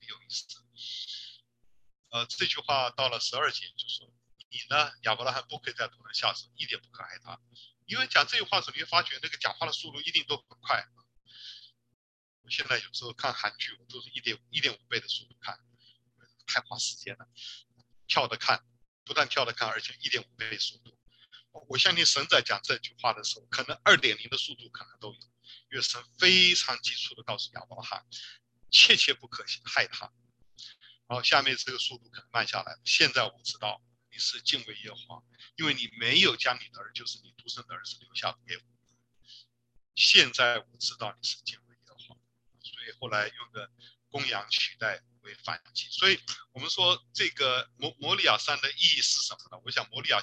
[0.00, 0.63] 很有意思。
[2.14, 4.08] 呃，这句话到了十二节就说，
[4.48, 7.40] 你呢亚伯拉罕不可以在头上下手，一点不可害他，
[7.86, 10.86] 因为讲这句话时候，你会发觉那个讲话的速度一定都很快。
[12.42, 15.58] 我现在有时候看韩剧，我都是一点一点五倍的速度看，
[16.46, 17.26] 太花时间了。
[18.06, 18.64] 跳着看，
[19.04, 20.96] 不但跳着看，而且一点五倍速度。
[21.68, 25.20] 我相信神在讲这句话的时候，可能二点零的速度可能都有，
[25.72, 28.06] 因为神非常基础的告诉亚伯拉罕，
[28.70, 30.12] 切切不可害他。
[31.06, 32.78] 然后下面这个速度可能慢下来。
[32.84, 35.22] 现在我知道你是敬畏耶和华，
[35.56, 38.62] 因为你没有将你的儿，就是你独生的儿子留下给我。
[39.94, 42.16] 现在我知道你是敬畏耶和华，
[42.60, 42.94] 所以。
[43.00, 43.70] 后来用的
[44.08, 46.18] 公羊取代为反击，所以
[46.52, 49.62] 我们说这个摩摩利亚山的意义是什么呢？
[49.64, 50.20] 我想摩利亚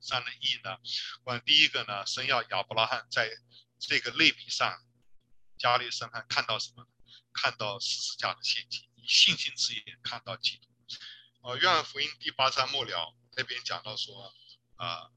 [0.00, 0.76] 山的意义呢，
[1.24, 3.30] 我第一个呢，神要亚伯拉罕在
[3.78, 4.84] 这个类比上，
[5.58, 6.86] 加略深汉看到什么？
[7.32, 10.68] 看到十字架的陷阱，信心之眼看到基督。
[11.42, 14.32] 呃，约翰福音第八章末了那边讲到说，
[14.76, 15.10] 啊、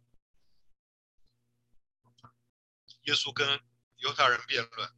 [3.04, 3.62] 耶稣跟
[3.98, 4.92] 犹太人辩论。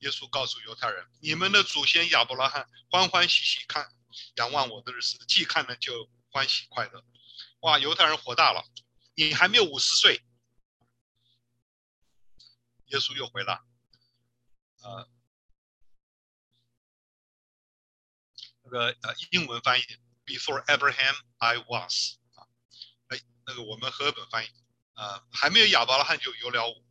[0.00, 3.94] 耶稣告诉犹太人：“你们的祖先亚伯拉罕欢欢喜喜看
[4.36, 7.04] 仰望我的日子，既看了就欢喜快乐。”
[7.60, 7.78] 哇！
[7.78, 8.64] 犹太人火大了，
[9.14, 10.24] 你还没有五十岁。
[12.86, 13.64] 耶稣又回了，
[14.80, 15.08] 呃，
[18.70, 19.82] 个呃英文翻译
[20.24, 22.48] ：“Before Abraham, I was。”啊，
[23.08, 24.48] 哎，那个我们和本翻译，
[24.94, 26.82] 啊、还没有亚伯拉罕就有了我。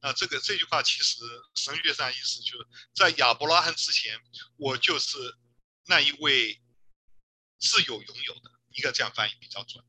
[0.00, 1.22] 那这个这句话其实
[1.54, 4.20] 神学上意思就是在亚伯拉罕之前，
[4.56, 5.38] 我就是
[5.86, 6.60] 那一位
[7.58, 9.84] 自有拥有的，应该这样翻译比较准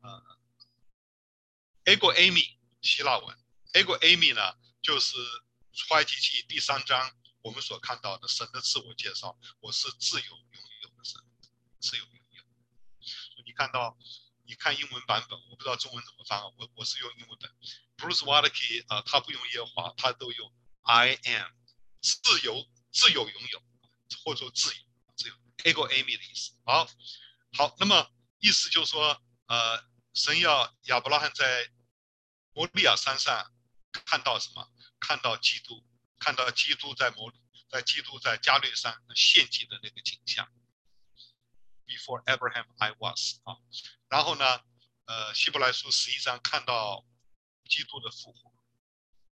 [0.00, 0.20] 啊。
[1.86, 3.38] 呃，ego eimi 希腊文
[3.72, 5.16] ，ego eimi 呢就是
[5.72, 11.20] 出埃及记第三章我们所看到的神的自我介绍，我是自由拥有的神，
[11.78, 12.42] 自由拥有。
[13.44, 13.98] 你看到，
[14.46, 17.54] 你看英文版本，我不知道中文怎么翻啊，我我是用英文本。
[17.98, 20.50] Bruce w a l k e 啊，他不用耶和华，他都用
[20.84, 21.52] I am，
[22.00, 23.62] 自由，自由拥有，
[24.24, 24.82] 或者说自由，
[25.14, 26.52] 自由，ego eimi 的意思。
[26.64, 26.88] 好，
[27.58, 29.84] 好，那么意思就是说，呃，
[30.14, 31.70] 神要亚伯拉罕在
[32.54, 33.52] 摩利亚山上
[33.92, 34.66] 看到什么？
[34.98, 35.84] 看到基督，
[36.24, 37.30] 看到基督在摩，
[37.68, 40.50] 在基督在加略山献祭的那个景象。
[41.86, 43.58] Before Abraham, I was 啊，
[44.08, 44.60] 然后呢，
[45.04, 47.04] 呃，希伯来书十一章看到。
[47.66, 48.52] 基督的复活，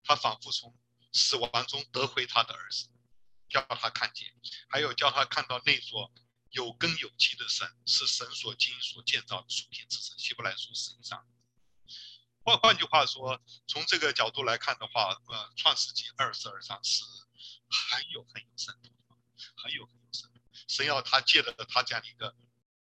[0.04, 0.78] 他仿佛从
[1.12, 2.88] 死亡中得回他的儿子，
[3.50, 4.32] 叫他看见，
[4.70, 6.14] 还有叫他看到那座
[6.52, 10.16] 有根有基的神，是神所经所建造的属天之城。
[10.20, 11.26] 希伯来书十一章。
[12.50, 17.04] 换换句话说，从这个角度来看的话，呃，创世纪二十二章是
[17.70, 19.16] 很有很有深度的，
[19.56, 20.42] 很有很有深度。
[20.68, 22.36] 神要他借着他这样一个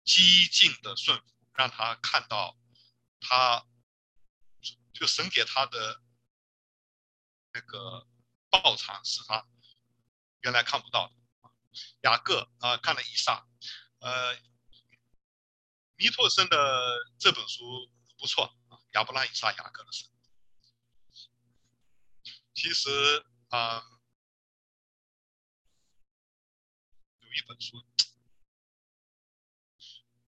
[0.05, 1.25] 激进的顺服，
[1.55, 2.57] 让他看到
[3.21, 3.67] 他。
[4.95, 6.01] 就神给他的
[7.53, 8.07] 那个
[8.51, 9.45] 报偿是他
[10.43, 11.15] 原来看不到的。
[12.03, 13.45] 雅各啊，看了以撒，
[13.99, 14.35] 呃，
[15.97, 18.55] 尼托生的这本书不错，
[18.93, 20.09] 亚伯拉罕、以撒、雅各的神。
[22.55, 23.83] 其实啊、
[27.21, 27.85] 有一本书，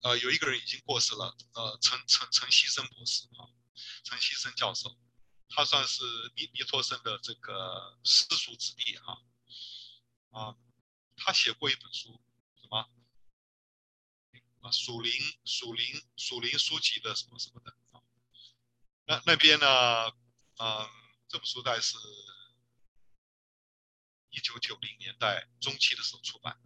[0.01, 3.51] 呃，有一个人已经过世了，呃，陈陈陈希生博士啊，
[4.05, 4.97] 陈希生教授，
[5.49, 6.05] 他算是
[6.37, 9.23] 尼尼托生的这个世俗子弟哈，
[10.31, 10.57] 啊，
[11.17, 12.23] 他写过一本书，
[12.61, 12.89] 什么？
[14.61, 15.13] 啊，属灵
[15.45, 17.77] 属灵属灵书籍的什么什么的，
[19.07, 20.09] 那那边呢，
[20.59, 20.89] 嗯，
[21.29, 21.97] 这本书大概是
[24.31, 26.59] 一九九零年代中期的时候出版。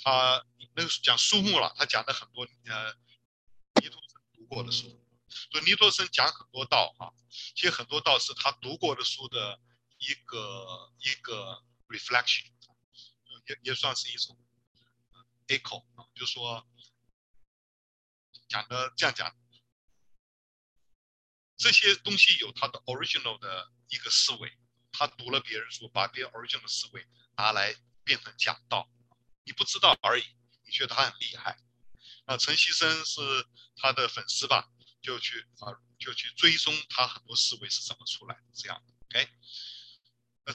[0.00, 0.44] 他
[0.74, 2.94] 那个讲书目了，他讲的很多呃
[3.82, 4.82] 尼托生读过的书，
[5.50, 7.12] 所以尼托生讲很多道啊，
[7.54, 9.60] 其实很多道是他读过的书的
[9.98, 12.50] 一个一个 reflection，
[13.46, 14.38] 也也算是一种。
[15.48, 16.68] echo 啊，就说
[18.50, 19.34] 讲的这样讲，
[21.58, 24.56] 这些东西有他的 original 的一个思维，
[24.92, 27.04] 他读了别人书，把别人 original 的思维
[27.36, 28.88] 拿来变成讲道，
[29.44, 30.24] 你不知道而已，
[30.64, 31.58] 你觉得他很厉害。
[32.26, 33.20] 那陈希生是
[33.76, 34.70] 他的粉丝吧，
[35.02, 39.28] 就去啊，就去追踪他很多思维是怎么出来的，这样，OK。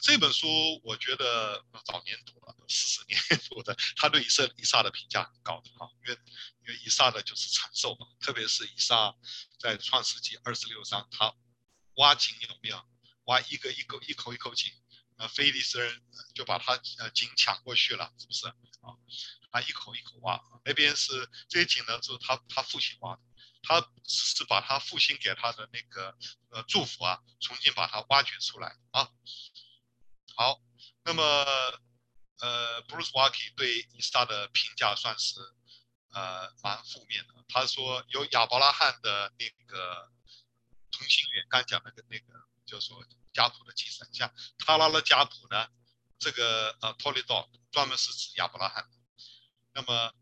[0.02, 0.48] 这本书
[0.84, 3.20] 我觉得早年读了，四十年
[3.50, 6.20] 读的，他对以色以撒的评价很高的哈，因为
[6.62, 9.16] 因为以撒的就是长寿嘛，特别是以撒
[9.60, 11.34] 在创世纪二十六章，他
[11.96, 12.84] 挖井有没有？
[13.26, 14.70] 挖一个一口一口一口井，
[15.18, 16.02] 那非利士人
[16.36, 18.98] 就把他呃井抢过去了，是不是啊？
[19.52, 23.22] 他一口一口挖，那边是这些井呢，就是他他父亲挖的，
[23.62, 26.18] 他只是把他父亲给他的那个
[26.50, 29.10] 呃祝福啊，重新把它挖掘出来啊。
[30.36, 30.60] 好，
[31.04, 31.24] 那么，
[32.40, 35.40] 呃，Bruce Waltke 对以撒的评价算是，
[36.12, 37.34] 呃，蛮负面的。
[37.48, 40.12] 他说有亚伯拉罕的那个
[40.92, 45.68] 同心圆，刚讲那个那个，就是说家谱的继承，像他拉的家谱呢，
[46.18, 48.90] 这个呃，Toledot 专门是指亚伯拉罕。
[49.74, 50.14] 那么，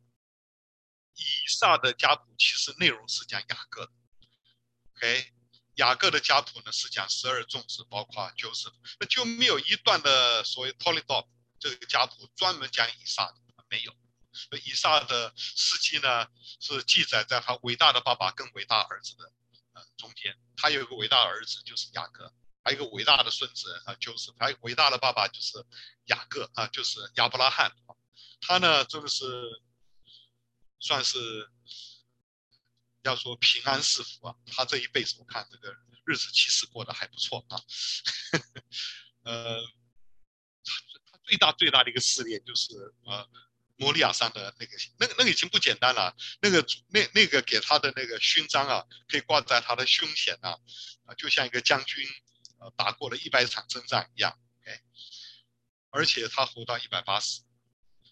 [1.16, 3.92] 以撒的家谱其实内容是讲雅各的
[4.96, 5.34] ，OK。
[5.82, 8.70] 雅各的家谱呢是讲十二众子，包括就是
[9.00, 11.26] 那就没有一段的所谓 Toledot
[11.60, 13.36] 这个家谱专门讲以撒的，
[13.68, 13.92] 没有。
[14.32, 16.28] 所以以撒的事迹呢
[16.60, 19.32] 是记载在他伟大的爸爸跟伟大儿子的
[19.74, 20.38] 呃中间。
[20.56, 22.32] 他有一个伟大的儿子就是雅各，
[22.64, 25.66] 还有一个伟大的孙子啊 Joseph，还有伟大的爸爸就是
[26.06, 27.76] 雅各啊，就是亚伯拉罕。
[28.40, 29.26] 他呢真的是
[30.80, 31.50] 算是。
[33.04, 35.76] 要说平安是福啊，他这一辈子我看这个
[36.06, 37.60] 日子其实过得还不错啊。
[39.24, 39.60] 呃，
[41.06, 42.74] 他最大最大的一个试炼就是
[43.06, 43.28] 呃，
[43.78, 50.60] 摩利亚山的那个那个那个已经不简单了，那个那那个给他的那个勋章啊，可以挂在他的胸前呐，
[51.06, 52.08] 啊，就像一个将军
[52.60, 54.40] 呃打过了一百场征战一样。
[54.62, 54.80] OK，，
[55.90, 57.42] 而且他活到一百八十，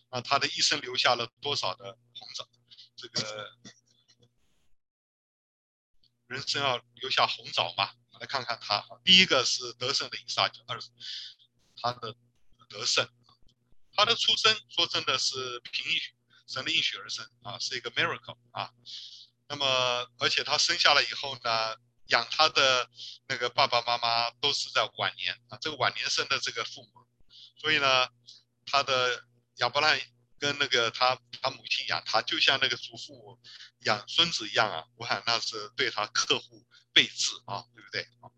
[0.10, 2.50] 啊，他的一生留下了多少的红枣，
[2.96, 3.56] 这个。
[6.30, 8.86] 人生要留下红枣嘛，我们来看看他。
[9.04, 10.80] 第一个是得胜的以撒，就二，
[11.82, 12.16] 他的
[12.70, 13.10] 得胜，
[13.96, 16.14] 他的出生说真的是凭应许，
[16.46, 18.72] 神的应许而生啊，是一个 miracle 啊。
[19.48, 21.76] 那么而且他生下来以后呢，
[22.10, 22.88] 养他的
[23.28, 27.08] 那个爸爸妈妈都是在晚年啊，这个晚年生的这个父母，
[27.58, 28.08] 所以呢，
[28.68, 29.26] 他的
[29.56, 30.00] 亚伯拉罕。
[30.40, 33.40] 跟那个他他母亲养他，就像那个祖父
[33.80, 38.32] 养孙子一样啊，我看那是对他呵护备至啊，对不对啊？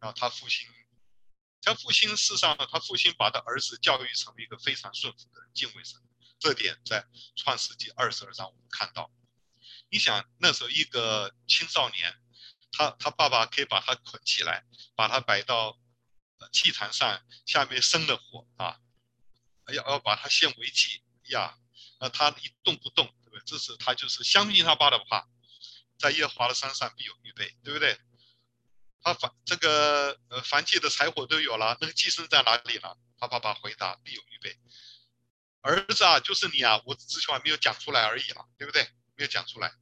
[0.00, 0.68] 然后他父亲，
[1.62, 6.00] 他父亲事实上他父亲把他儿子教育成为一个非常顺服的人，敬畏神，
[6.38, 9.10] 这点在创世纪二十二章我们看到。
[9.90, 12.20] 你想那时候一个青少年，
[12.72, 15.78] 他他爸爸可以把他捆起来，把他摆到
[16.50, 18.80] 祭坛上，下面生的火啊，
[19.72, 21.03] 要要把他献为祭。
[21.30, 21.58] 呀，
[22.00, 23.42] 那他一动不动，对不对？
[23.46, 25.28] 这是他就是相信他爸的话，
[25.98, 27.98] 在耶和华的山上必有预备，对不对？
[29.02, 32.96] 他凡这个呃凡界的柴火都有了，那个祭牲在哪里呢？
[33.18, 34.58] 他爸爸回答：必有预备。
[35.60, 38.82] 儿子啊，就是你啊，我只是还没有讲出来而已了，对不对？
[39.14, 39.74] 没有讲出来。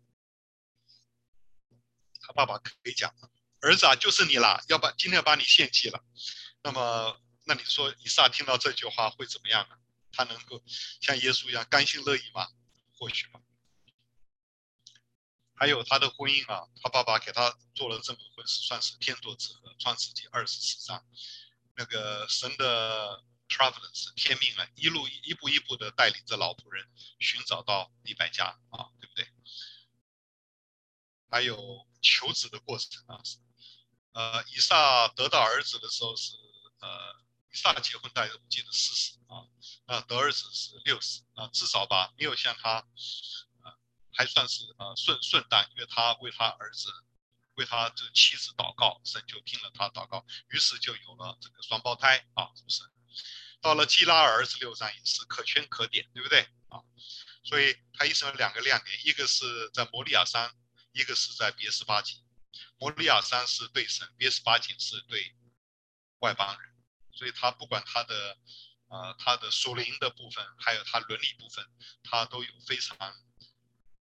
[2.20, 3.12] 他爸爸可以讲，
[3.61, 6.05] 儿子啊，就是你了，要把今天要把你献祭了。
[6.62, 9.76] 那么，那你说以撒听到这句话会怎么样呢？
[10.12, 10.62] 他能够
[11.00, 12.48] 像耶稣一样甘心乐意吗？
[12.98, 13.40] 或许吧。
[15.54, 19.74] 还有他的婚姻啊，他爸爸给他做了这门婚事，算是天作之合。
[19.78, 21.04] 创世纪二十四章，
[21.76, 26.88] 那个神的 providence 天命啊，一路一步一步的带领着老仆人
[27.20, 29.28] 寻找到利百加啊，对不对？
[31.30, 33.22] 还有求子的过程啊，
[34.12, 36.32] 呃，以撒得到儿子的时候是
[36.80, 37.14] 呃，
[37.53, 39.44] 以撒结婚大概我记得四十啊，
[39.86, 42.78] 那得儿子是六十啊，至少吧，没有像他，
[43.61, 43.76] 啊，
[44.12, 46.90] 还算是呃顺顺当，因为他为他儿子，
[47.55, 52.82] 为他这妻子祷告，神就听了他祷告，于是就有了这个双胞胎啊，是不是？
[53.61, 56.82] 到了基拉儿子六章也是可圈可点，对不对啊？
[57.44, 60.53] 所以他一生有两个亮点，一个是在摩利亚山，
[60.92, 62.24] 一个是在别斯巴景。
[62.78, 65.36] 摩利亚山是对神，别斯巴景是对
[66.18, 66.71] 外邦人，
[67.12, 68.38] 所以他不管他的
[68.88, 71.64] 呃他的属灵的部分，还有他伦理部分，
[72.02, 72.96] 他都有非常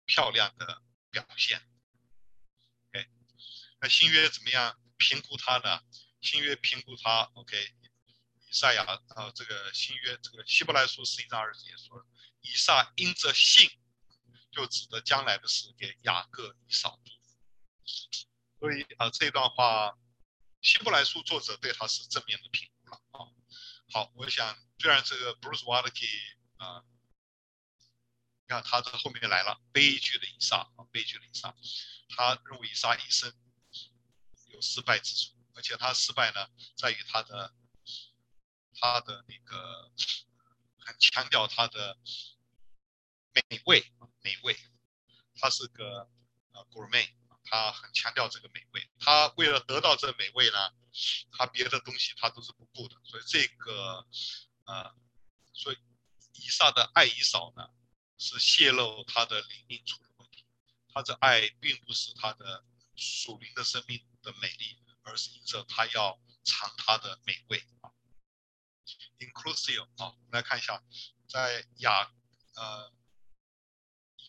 [0.06, 1.62] 漂亮的表现。
[2.90, 3.10] OK，
[3.82, 5.82] 那新约怎么样评估他呢？
[6.22, 7.74] 新约评估他，OK。
[8.48, 12.04] 以赛亚啊，这个新约这个希伯来书十一章二十节说，
[12.42, 13.70] 以撒因着信，
[14.52, 17.38] 就指的将来的事给雅各、以扫祝福。
[18.60, 19.96] 所以啊，这段话
[20.62, 22.68] 希伯来书作者对他是正面的评。
[23.92, 26.20] 好，我想虽然这个 Bruce w a l k e
[26.58, 26.84] 啊，
[28.42, 31.56] 你看他这后面来了悲剧的以撒啊，悲剧的以撒，
[32.16, 33.34] 他认为以撒一生
[34.48, 37.54] 有失败之处，而且他失败呢在于他的。
[38.82, 39.92] 他的那个
[40.78, 41.98] 很强调他的
[43.34, 44.58] 美味，美味，
[45.36, 46.10] 他是个
[46.54, 47.10] 呃 gourmet，
[47.50, 48.90] 他很强调这个美味。
[49.00, 50.74] 他为了得到这美味呢，
[51.32, 52.96] 他别的东西他都是不顾的。
[53.04, 54.08] 所以这个
[54.66, 54.96] 呃，
[55.54, 55.78] 所以
[56.34, 57.70] 以撒的爱以扫呢，
[58.18, 60.46] 是泄露他的灵命出了问题。
[60.94, 62.64] 他的爱并不是他的
[62.96, 67.92] 属灵的生命的美丽，而是因着他要尝他的美味啊。
[69.20, 70.82] inclusive 啊，我们来看一下，
[71.28, 72.12] 在亚
[72.56, 72.92] 呃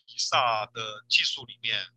[0.05, 1.87] 以撒的技术里面，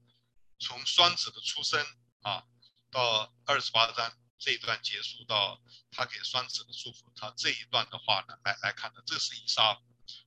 [0.58, 1.84] 从双子的出生
[2.20, 2.46] 啊
[2.90, 9.80] 到二十八章这一段结束到他给双子的祝福，他这一段的话呢，来来看的，这是以撒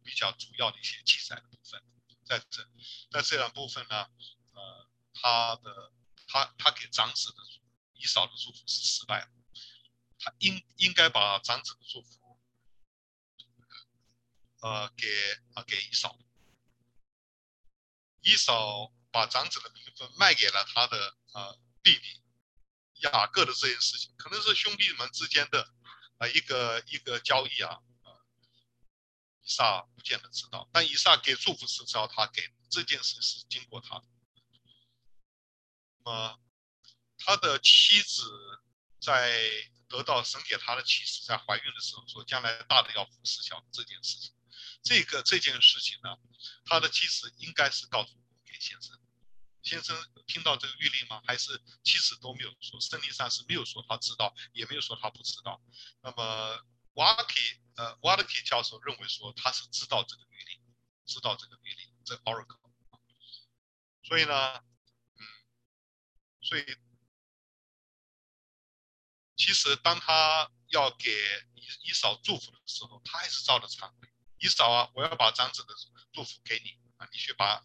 [0.03, 1.83] 比较主要的一些记载的部分。
[2.25, 2.67] 在这
[3.11, 4.07] 在这两部分呢，
[4.53, 5.93] 呃，他的
[6.27, 7.37] 他他给长子的
[7.93, 9.29] 以扫的祝福是失败了，
[10.19, 12.39] 他应应该把长子的祝福。
[14.59, 15.07] 呃，给
[15.53, 16.17] 啊给以扫，
[18.21, 22.21] 以扫把长子的名分卖给了他的呃弟弟
[23.01, 27.79] 雅各的这件事情，可能是兄弟们之间的啊、呃、一个一个交易啊，
[29.41, 34.05] 以撒不见得知道，但以撒给祝福是知道他给的，这件事是经过他的。
[36.03, 36.39] 那么
[37.17, 38.23] 他的妻子
[38.99, 39.49] 在
[39.87, 44.33] 得到神给他的启示，在怀孕的时候说将来大的要服侍小的这件事情。
[44.83, 46.17] 这个这件事情呢，
[46.65, 48.09] 他的妻子应该是告诉
[48.59, 48.99] 先生，
[49.61, 49.95] 先生
[50.27, 51.21] 听到这个諭令吗？
[51.25, 52.79] 还是其实都没有说？
[52.79, 55.61] 圣经上是没有说他知道，也没有说他不知道。
[56.01, 57.33] 那么瓦克
[57.75, 60.61] 呃瓦克教授认为说他是知道这个諭令，
[61.05, 62.59] 知道这个諭令，这 oracle。
[64.03, 64.55] 所以呢，
[65.17, 65.27] 嗯，
[66.41, 66.63] 所以
[69.35, 71.11] 其实当他要给
[71.55, 74.09] 以以扫祝福的时候，他还是照着常规。
[74.39, 75.73] 以扫啊，我要把长子的
[76.13, 77.63] 祝福给你啊，你去把，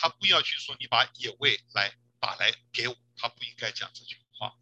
[0.00, 4.56] 他不要去说你把野味来打来给我，他不应该讲这句话。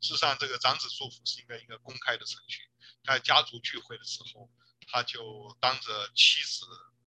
[0.00, 2.68] 事实上，这个长子祝福是应该一个公开的程序，
[3.04, 4.50] 在家族聚会的时候，
[4.88, 6.66] 他就当着妻子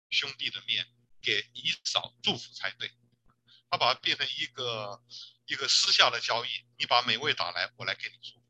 [0.08, 0.88] 兄弟的面
[1.20, 2.90] 给以嫂祝福才对，
[3.68, 5.02] 他把它变成一个
[5.44, 6.48] 一个私下的交易，
[6.78, 8.41] 你把美味打来，我来给你祝。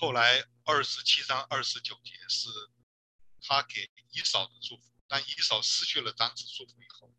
[0.00, 2.48] 后来二十七章二十九节是
[3.42, 7.14] 他给以扫的祝福，但以扫失去了长子祝福以后，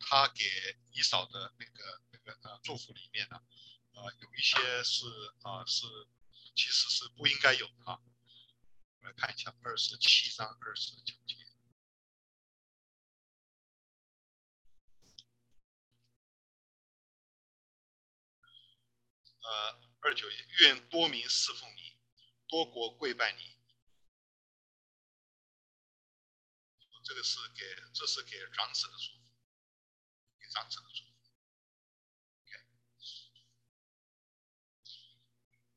[0.00, 0.44] 他给
[0.90, 3.40] 以扫的那个那个呃祝福里面呢，
[3.92, 5.06] 呃有一些是
[5.42, 5.86] 啊、呃、是
[6.56, 8.00] 其实是不应该有的啊。
[8.98, 11.36] 我来看一下二十七章二十九节，
[19.40, 20.28] 呃二九，
[20.62, 21.83] 愿多民侍奉你。
[22.54, 23.42] 多国跪拜你，
[27.02, 29.34] 这个是给，这是给长子的祝福，
[30.38, 31.10] 给长子的祝福。
[32.44, 32.64] OK，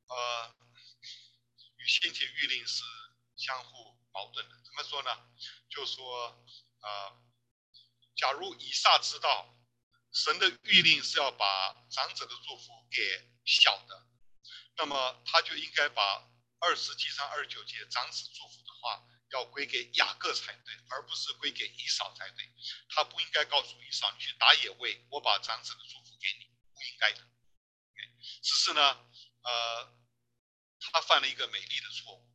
[0.09, 0.55] 呃，
[1.77, 2.83] 与先前预令是
[3.35, 4.55] 相互矛盾的。
[4.63, 5.09] 怎么说呢？
[5.69, 6.27] 就说
[6.81, 7.23] 啊、呃，
[8.15, 9.51] 假如以撒知道
[10.13, 14.07] 神的预令是要把长子的祝福给小的，
[14.75, 16.36] 那么他就应该把。
[16.59, 22.49] 二十七章二十九节长子祝福的话要归给雅各才对，而不是归给以扫才对。
[22.89, 27.27] 他不应该告诉以扫，你去打野味，我把长子的祝福给你，不应该的。
[28.41, 28.81] 只是呢，
[29.41, 29.97] 呃，
[30.79, 32.33] 他犯了一个美丽的错误，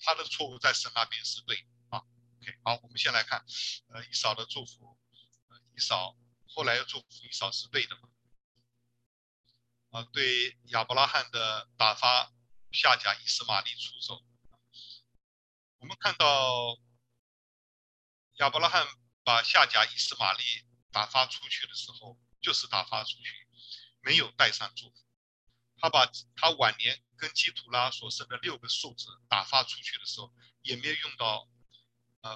[0.00, 2.04] 他的错误在神那边是对的啊。
[2.40, 3.44] OK，好，我们先来看，
[3.88, 4.98] 呃，以扫的祝福，
[5.48, 8.08] 呃，以扫后来要祝福以扫是对的嘛？
[9.90, 12.32] 啊，对亚伯拉罕的打发
[12.72, 14.22] 夏甲以斯玛利出走。
[15.78, 16.78] 我们看到
[18.36, 18.86] 亚伯拉罕
[19.22, 20.42] 把夏甲以斯玛利
[20.90, 23.48] 打发出去的时候，就是打发出去，
[24.00, 24.96] 没有带上祝福。
[25.80, 31.48] 他把他晚年跟基土拉所生的六个数子打发出去的时候，也没有用到
[32.22, 32.32] 呃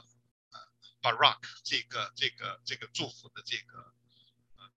[0.51, 3.95] 呃巴拉克这个这个这个祝福的这个
[4.55, 4.73] 呃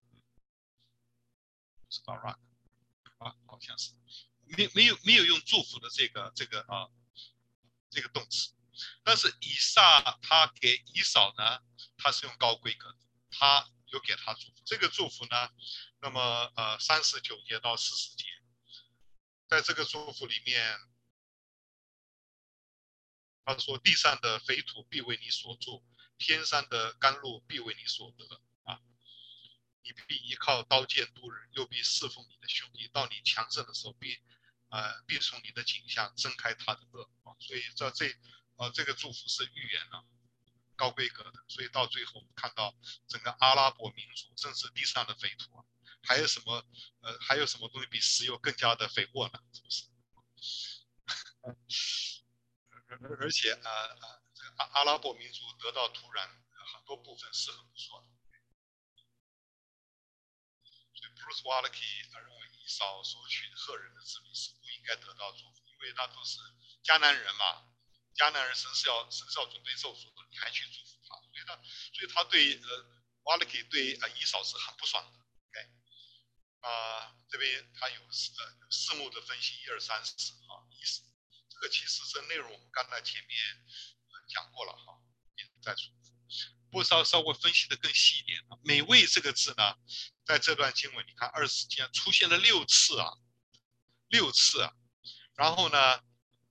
[1.92, 2.40] 是巴拉克
[3.20, 3.92] 啊，好像是
[4.48, 6.90] 没没有没有用祝福的这个这个啊
[7.90, 8.54] 这个动词。
[9.04, 11.62] 但是以撒他给以扫呢，
[11.98, 12.98] 他是用高规格的，
[13.32, 14.62] 他有给他祝福。
[14.66, 15.50] 这个祝福呢，
[16.02, 18.26] 那么呃三十九节到四十节，
[19.48, 20.78] 在这个祝福里面，
[23.46, 25.86] 他说地上的肥土必为你所住，
[26.18, 28.82] 天上的甘露必为你所得啊，
[29.84, 34.20] 你必依靠刀剑度日，又必侍奉你的兄弟，到你强盛的时候必
[34.70, 38.14] 呃必从你的颈项挣开他的恶啊，所以在这。
[38.58, 40.06] 呃，这个祝福是预言了，
[40.78, 42.74] 高规格的，所以到最后我们看到
[43.06, 45.66] 整个阿拉伯民族正是地上的匪徒啊，
[46.02, 46.66] 还有什么
[47.02, 49.44] 呃，还有什么东西比石油更加的肥沃呢？
[49.52, 49.84] 是不是？
[52.88, 56.26] 而而且啊啊，这阿阿拉伯民族得到土壤
[56.74, 58.08] 很多部分是很不错的，
[60.94, 66.40] 所以 Bruce Waltke 他认为以扫所娶赫人的子民是不应该得到祝福，因为那都是
[66.84, 67.72] 迦南人嘛。
[68.16, 71.56] 迦南人神是要神是要准备咒诅的，你还去祝福他，所以他
[71.94, 75.20] 所以他对呃瓦勒基对呃以扫是很不爽的。
[75.20, 75.70] OK
[76.62, 81.04] 啊、这边他有四呃四幕的分析，一二三四啊，意思
[81.50, 83.38] 这个其实这内容我们刚才前面
[84.30, 84.98] 讲过了哈，
[85.36, 86.05] 也再重复，
[86.76, 88.42] 不稍稍微分析的更细一点。
[88.62, 89.76] 美味这个字呢，
[90.26, 93.14] 在这段经文你看二十节出现了六次啊，
[94.10, 94.74] 六次啊，
[95.36, 96.02] 然后呢？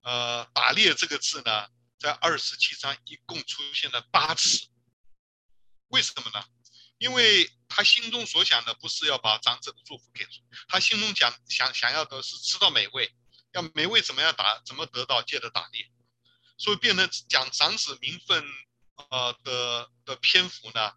[0.01, 1.67] 呃，打猎这个字呢，
[1.97, 4.67] 在二十七章一共出现了八次，
[5.87, 6.45] 为什么呢？
[6.99, 13.15] 因为他心中所想的不是要把长子的祝福给出，他心中想想想要的是知道美味，
[13.53, 15.91] 要美味怎么样打，怎么得到，借着打猎，
[16.59, 18.45] 所以变成讲长子名分
[19.09, 20.93] 呃的的篇幅呢，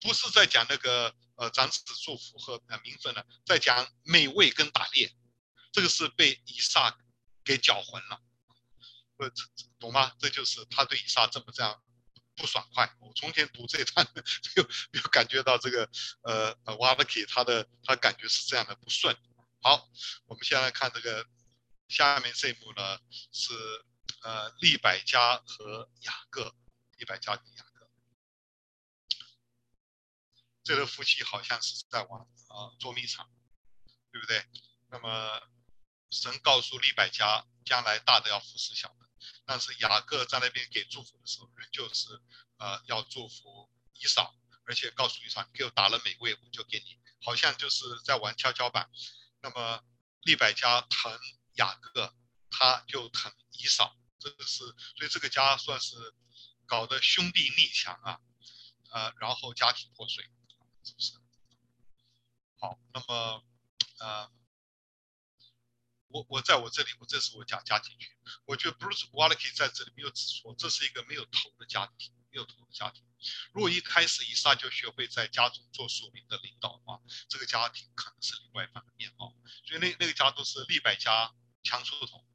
[0.00, 5.14] 不是在讲那个呃长子祝福和呃名分呢，在讲美味跟打猎，
[5.72, 6.96] 这个是被以撒。
[7.44, 8.22] 给搅混了，
[9.16, 9.28] 呃
[9.80, 10.12] 懂吗？
[10.20, 11.82] 这就是他对以撒这么这样
[12.36, 12.88] 不爽快。
[13.00, 14.06] 我从前读这一段，
[14.54, 15.90] 就就感觉到这个
[16.22, 19.16] 呃呃瓦勒基他的他感觉是这样的不顺。
[19.60, 19.90] 好，
[20.26, 21.26] 我们先来看这个
[21.88, 23.00] 下面这一幕呢，
[23.32, 23.52] 是
[24.22, 26.54] 呃利百加和雅各，
[27.02, 27.90] 利百加跟雅各，
[30.62, 33.28] 这对夫妻好像是在玩啊捉迷藏，
[34.12, 34.46] 对不对？
[34.88, 35.42] 那么。
[36.14, 39.08] 神告诉利百加，将来大的要服侍小的，
[39.46, 42.20] 但是雅各在那边给祝福的时候，仍旧是
[42.58, 44.36] 呃要祝福以扫，
[44.66, 48.90] 而且告诉以扫，你给我打了美味，我就给你，好像就是在玩跷跷板。
[49.40, 49.82] 那么
[50.20, 51.18] 利百加疼
[51.54, 52.14] 雅各，
[52.50, 54.66] 他就疼以扫，这个是
[54.98, 55.96] 所以这个家算是
[56.72, 58.18] 搞得兄弟逆强啊，
[58.92, 60.24] 呃，然后家庭破碎，
[60.82, 61.12] 是不是？
[62.56, 63.44] 好，那么
[63.98, 64.32] 呃。
[66.08, 68.10] 我我在我这里，我这是我讲家庭群。
[68.44, 73.02] 我觉得 Bruce Waltke 在这里没有指出，这是一个没有头的家庭，没有头的家庭。
[73.52, 77.00] 如果一开始以撒就学会在家中做属灵的领导的话，
[77.30, 79.34] 这个家庭可能是另外一番的面貌。
[79.66, 82.26] 所以那那个家都是立百家强出头，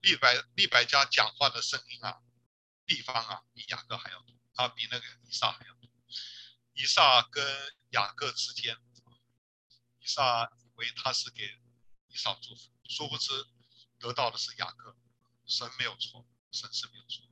[0.00, 2.20] 立百立百家讲话的声音啊，
[2.88, 5.88] 地方啊，比雅各还要多，他，比那个以撒还要多。
[6.72, 8.76] 以撒跟雅各之间，
[10.00, 11.60] 以撒以为他是给。
[12.10, 13.46] 以撒祝福，殊不知
[13.98, 14.96] 得到的是雅各。
[15.44, 17.22] 神没有错，神是没有错。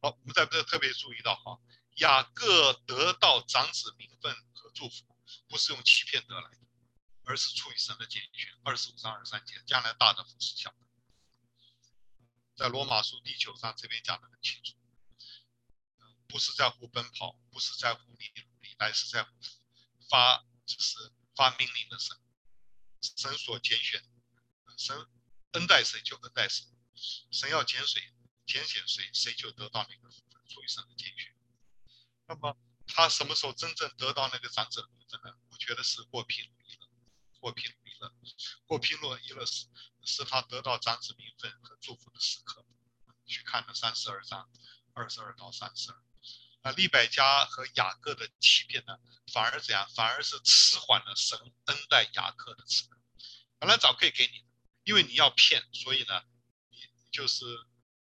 [0.00, 1.60] 好，我们在这特别注意到哈，
[1.96, 5.04] 雅各得到长子名分和祝福，
[5.48, 6.66] 不是用欺骗得来的，
[7.24, 8.58] 而是出于神的拣选。
[8.64, 10.85] 二十五章二十三节，将来大的服侍小的。
[12.56, 14.74] 在罗马书第九章这边讲得很清楚，
[16.26, 19.30] 不是在乎奔跑，不是在乎你的努力，而是在乎
[20.08, 22.16] 发，就是发命令的神。
[23.02, 24.02] 神所拣选，
[24.78, 25.06] 神
[25.52, 26.64] 恩待谁就恩待谁，
[27.30, 28.14] 神要拣谁，
[28.46, 31.36] 拣选谁，谁就得到那个福分，属于神的拣选。
[32.26, 35.36] 那么他什么时候真正得到那个长者的名分呢？
[35.50, 36.88] 我觉得是过毗努伊勒，
[37.38, 38.14] 过毗努伊勒，
[38.64, 39.66] 过毗努伊勒是
[40.06, 42.64] 是他得到长子名分和祝福的时刻。
[43.26, 44.48] 去看了三十二章，
[44.92, 46.00] 二十二到三十二。
[46.62, 49.00] 那利百加和雅各的欺骗呢，
[49.32, 49.88] 反而怎样？
[49.96, 52.96] 反而是迟缓了神恩待雅各的时刻。
[53.58, 54.46] 本来早可以给你，
[54.84, 56.22] 因为你要骗，所以呢，
[56.68, 56.78] 你
[57.10, 57.44] 就是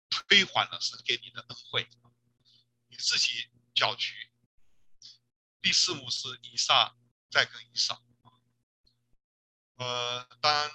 [0.09, 1.87] 推缓了神给你的恩惠，
[2.87, 4.15] 你自己搅局。
[5.61, 6.95] 第四幕是以撒
[7.29, 8.03] 在跟以扫，
[9.75, 10.71] 呃，当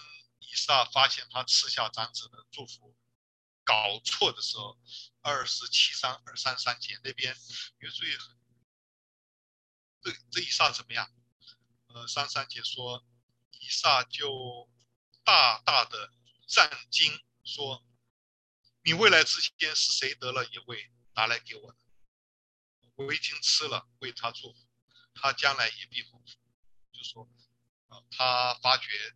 [0.51, 2.97] 以撒发现他赐下长子的祝福
[3.65, 4.79] 搞错的时候，
[5.21, 7.37] 二十七三二三三节那边，
[7.79, 8.19] 约书亚，
[10.03, 11.13] 这这以撒怎么样？
[11.89, 13.05] 呃，三三节说，
[13.61, 14.71] 以撒就
[15.23, 16.13] 大大的
[16.47, 17.13] 战惊，
[17.45, 17.85] 说，
[18.83, 21.79] 你未来之前是谁得了一位拿来给我的？
[22.95, 24.67] 我已经吃了，为他祝福，
[25.15, 26.39] 他将来也必蒙福。
[26.91, 27.29] 就说，
[27.89, 29.15] 啊、呃，他发觉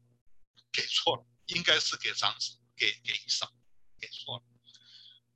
[0.72, 3.52] 给错了，应该是给长子，给给以扫。
[4.00, 4.44] 给错了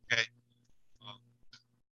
[0.07, 0.29] ，OK，
[0.99, 1.23] 嗯，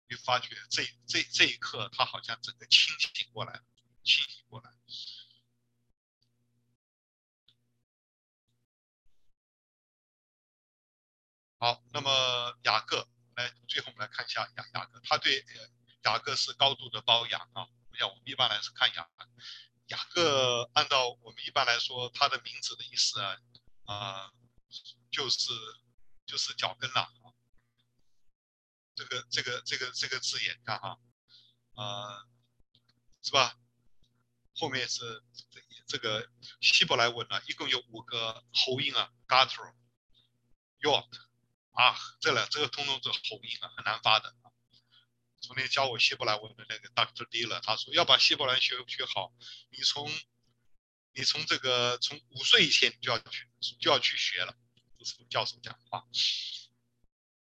[0.08, 3.66] 你发觉这这这一刻，他好像整个清醒过来了，
[4.06, 4.72] 清醒过来。
[11.58, 15.46] 好，那么雅各，来，最后我们来看一下雅雅各，他对
[16.04, 17.68] 雅各是高度的包养啊。
[18.00, 19.10] 像我们一般来说看雅
[19.92, 23.38] 雅各，按照我们一般来说，他的名字的意思啊，
[23.86, 24.32] 啊、
[25.12, 25.50] 就是。
[26.24, 27.34] 就是脚跟了啊，
[28.96, 30.98] 这个这个这个这个字眼看哈，
[31.76, 32.26] 呃，
[33.22, 33.58] 是吧？
[34.56, 35.22] 后面是
[35.88, 36.30] 这个
[36.62, 39.50] 希伯来文呢，一共有五个喉音啊，Gad、
[40.80, 41.10] Yod
[41.74, 44.34] 啊，这两这个通通是喉音啊，很难发的。
[45.42, 47.28] 昨天教我希伯来文的那个 Dr.
[47.28, 49.34] Diller，他说要把希伯来学学好，
[49.70, 50.10] 你从
[51.14, 53.48] 你从这个从五岁以前你就要去
[53.80, 54.56] 就要去学了。
[55.32, 56.06] 教授讲话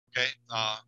[0.07, 0.85] ，OK 啊，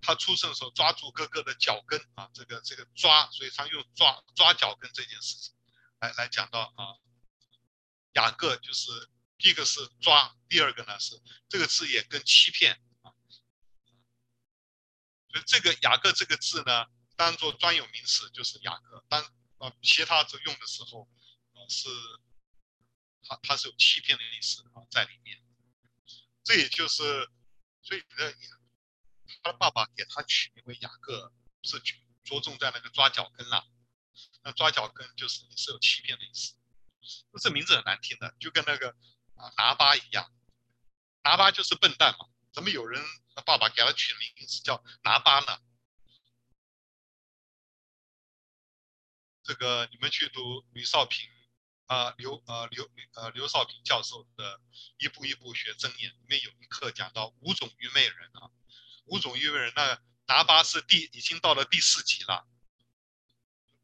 [0.00, 5.54] 他出生的时候抓住哥哥的脚跟啊，这个这个抓，所以他用抓抓脚跟这件事情
[5.98, 6.96] 来来讲到啊，
[8.14, 11.20] 雅各就是第一个是抓，第二个呢是
[11.50, 12.80] 这个字也跟欺骗，
[15.32, 19.22] 所以这个雅各这个字呢，当做专有名词就是雅各，当
[19.58, 21.08] 呃其他字用的时候
[21.52, 21.88] 呃是，
[23.22, 25.42] 他他是有欺骗的意思啊在里面。
[26.42, 27.28] 这也就是，
[27.82, 28.34] 所以的，
[29.44, 31.78] 他的爸爸给他取名为雅各，是
[32.24, 33.64] 着重在那个抓脚跟了。
[34.42, 36.56] 那抓脚跟就是也是有欺骗的意思。
[37.40, 38.90] 这名字很难听的，就跟那个
[39.36, 40.32] 啊拿巴一样，
[41.22, 42.26] 拿巴就是笨蛋嘛。
[42.52, 43.02] 怎么有人
[43.34, 45.60] 他爸爸给他取名字叫拿巴呢？
[49.42, 51.28] 这个你们去读吕少平。
[51.86, 54.60] 啊，刘呃刘呃刘少平教授的
[54.98, 58.48] 一步一步学箴言里面有一课讲到五种愚昧人啊，
[59.06, 62.46] 五种愚昧人，那拿巴是第已经到了第四级了，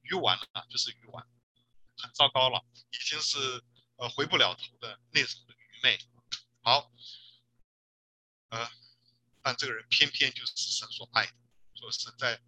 [0.02, 1.28] 愚顽了啊，就是愚顽，
[1.96, 3.64] 很糟糕了，已经是
[3.96, 5.98] 呃回不了头的那种愚昧。
[6.62, 6.92] 好，
[8.48, 8.70] 呃，
[9.42, 11.34] 但这个人偏偏就是神所爱的，
[11.74, 12.40] 说神在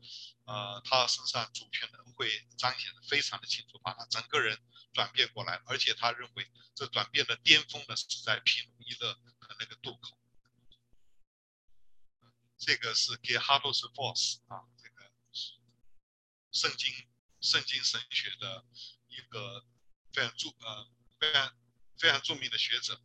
[0.45, 4.59] 呃他身上主权的恩惠彰显的非常的清楚，把他整个人。
[4.95, 10.19] 转变过来，而且他认为这转变的巅峰呢是在毗努伊勒的那个渡口。
[12.57, 15.13] 这个是 Gerhardus Voss 啊，这个
[16.51, 16.93] 圣经
[17.41, 18.65] 圣经神学的
[19.09, 19.65] 一个
[20.13, 20.91] 非常著呃
[21.21, 21.57] 非常
[21.99, 23.01] 非常著名的学者，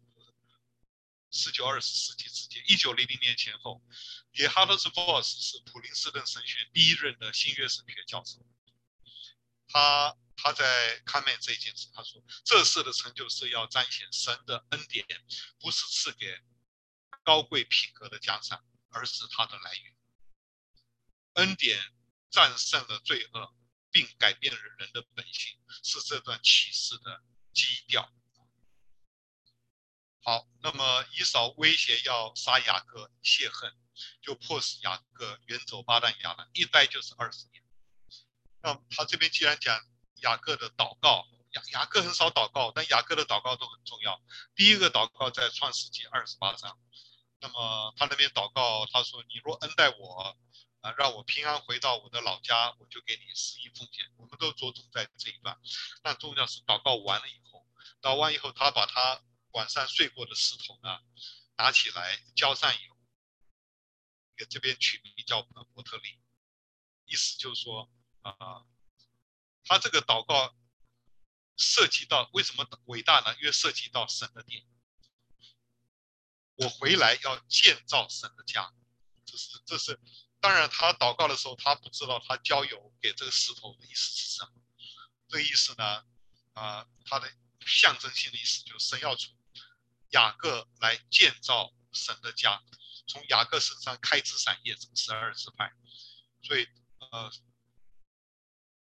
[1.34, 3.84] 十九二十世纪之间，一九零零年前后
[4.34, 8.45] ，Gerhardus Voss 是普林斯顿神学第一任的新约神学教授，
[9.67, 10.15] 他。
[10.36, 15.05] 他在看见这一件事，他说：“这事的成就是要彰显神的恩典，
[15.59, 16.41] 不是赐给
[17.23, 19.95] 高贵品格的奖赏，而是它的来源。
[21.34, 21.79] 恩典
[22.31, 23.55] 战胜了罪恶，
[23.91, 27.23] 并改变了人的本性，是这段启示的
[27.53, 28.11] 基调。”
[30.24, 33.76] 好，那么以扫威胁要杀雅各泄恨，
[34.21, 37.63] 就迫使雅各远走巴旦亚兰，一待就是二十年。
[38.61, 39.80] 那他这边既然讲。
[40.24, 44.21] 雅各的祷告，雅雅各很少祷告，但雅各的祷告都很重要。
[44.55, 46.80] 第一个祷告在创世纪二十八章，
[47.41, 50.34] 那么他那边祷告，他说：“你若恩待我，
[50.80, 55.59] 啊，让我平安回到我的老家，我就给你十一奉献。”我们都着重在这一段。
[56.01, 57.67] 但重要是祷告完了以后，
[58.01, 59.21] 祷完以后，他把他
[59.54, 60.99] 晚上睡过的石头呢，
[61.58, 62.97] 拿起来浇上油，
[64.36, 66.20] 给这边取名叫伯特利，
[67.06, 67.89] 意思就是说
[68.22, 68.66] 啊，
[69.64, 70.56] 他这个祷告
[71.56, 73.36] 涉及到为什么伟大呢？
[73.39, 74.66] 因为涉及到神的殿。
[76.56, 78.72] 我回来要建造神的家，
[79.26, 79.99] 这是这是
[80.39, 80.70] 当然。
[80.70, 84.51] 他祷告的时候，他不知道他浇油给这个石头的意思是什么。
[85.28, 86.06] 这意思呢，
[86.54, 87.32] 啊、他的
[87.66, 89.36] 象征性的意思就是神要从
[90.14, 92.64] 雅各来建造神的家，
[93.07, 95.74] 从雅各身上开枝散叶成十二支派。
[96.43, 96.68] 所以，
[96.99, 97.32] 呃，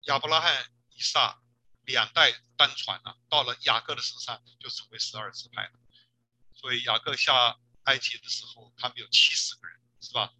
[0.01, 1.39] 亚伯拉罕、以撒
[1.83, 5.79] 两代单传了，到了雅各的身上就成为十二支派了。
[6.55, 10.33] 所以雅各下埃及的时候，他们有七十个人，是吧？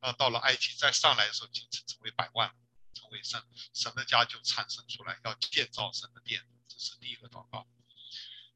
[0.00, 2.54] 那到了埃及再上来的时候，就成成为百万，
[2.94, 3.42] 成为神，
[3.74, 7.66] 神的家就产生出来，要建造神的殿，这是第一个祷告。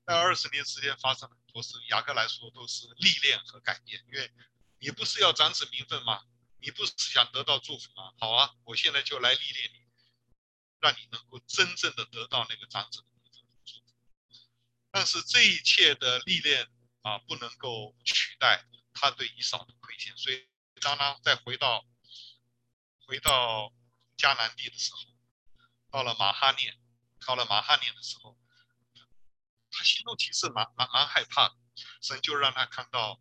[0.07, 4.31] 那二十年时间发生了很多事，雅各来说都是历练和改变，因为
[4.79, 6.23] 你不是要长子名分吗？
[6.59, 8.13] 你不是想得到祝福吗？
[8.19, 9.87] 好啊，我现在就来历练你，
[10.81, 13.95] 让你能够真正的得到那个长子的名分的祝福。
[14.91, 16.69] 但是这一切的历练。
[17.03, 20.47] 啊，不能够取代他对以扫的亏欠，所以
[20.81, 21.85] 当他再回到
[23.09, 23.73] 回到
[24.17, 25.01] 迦南地的时候，
[25.91, 26.79] 到了马哈念，
[27.27, 28.39] 到了马哈念的时候，
[29.85, 31.57] 心中其实蛮蛮蛮害怕的。
[32.01, 33.21] 神就让他看到，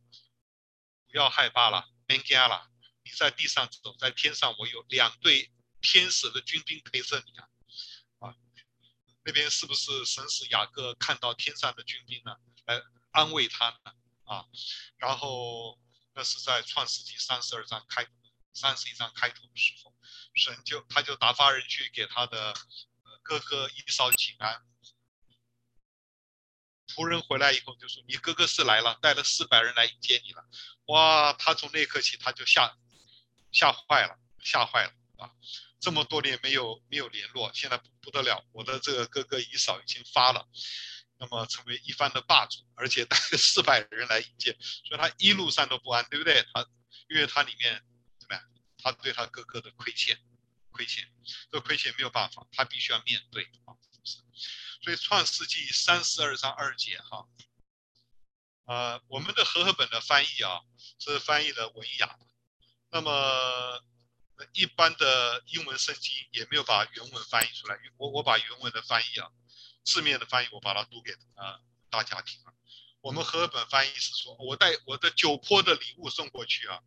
[1.07, 2.69] 不要害怕了，免惊了，
[3.03, 5.51] 你在地上走，在天上我有两队
[5.81, 7.47] 天使的军兵陪着你啊！
[8.19, 8.35] 啊，
[9.23, 12.35] 那边是不是神使雅各看到天上的军兵呢？
[12.65, 12.81] 来。
[13.13, 13.93] 安慰他们
[14.23, 14.45] 啊，
[14.95, 15.77] 然后
[16.13, 18.07] 那是在创世纪三十二章开
[18.53, 19.93] 三十一章开头的时候，
[20.33, 22.53] 神就他就打发人去给他的
[23.21, 24.65] 哥哥以扫请安。
[26.93, 30.45] 仆人回来以后就说：“你哥哥是来了，带了四百人来迎接你了。”
[30.87, 32.77] 哇，他从那一刻起他就吓
[33.51, 35.31] 吓坏了，吓坏了啊！
[35.79, 40.47] 这么多年没有没有联络，现在不得了，我的这个哥哥以嫂已经发了。
[41.17, 46.43] 那么成为一番的霸主，而且带着四百人来迎接，所以他一路上都不安，对不对？
[46.51, 46.67] 他
[47.09, 47.79] 因为他里面
[48.19, 48.43] 怎么样？
[48.79, 50.19] 他对他哥哥的亏欠，
[50.71, 51.07] 亏欠，
[51.51, 54.17] 这亏欠没有办法，他必须要面对啊，是不是？
[54.81, 57.27] 所以创世纪三十二章二节哈，
[58.65, 60.61] 呃，我们的和合本的翻译啊
[60.97, 62.17] 是翻译的文雅，
[62.89, 63.83] 那么
[64.53, 69.31] 一般的英文圣经也没有把原文翻译出来，我我把原文的翻译啊。
[69.83, 71.59] 字面的翻译，我把它读给啊
[71.89, 72.53] 大家听啊。
[73.01, 76.81] 我们和合本翻译是说，我带我的酒坡的礼物送过去啊，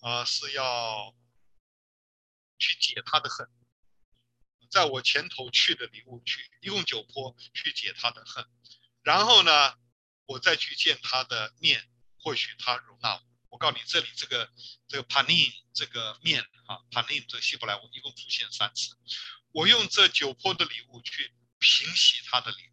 [0.00, 1.14] 啊是要
[2.58, 3.48] 去解他的恨，
[4.70, 8.46] 在我前头去的礼物去，一共九坡去解他的恨，
[9.02, 9.74] 然后呢，
[10.26, 11.88] 我再去见他的面，
[12.18, 13.22] 或许他容纳我。
[13.50, 14.50] 我告诉你，这里这个
[14.88, 18.96] 这个 panim 这个面啊，panim 这个希伯来文一共出现三次，
[19.52, 21.32] 我用这九坡的礼物去。
[21.58, 22.70] 平息他的脸，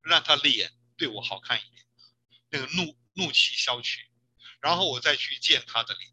[0.00, 1.86] 让他脸对我好看一点，
[2.48, 4.10] 那个怒怒气消去，
[4.58, 6.10] 然后我再去见他的脸，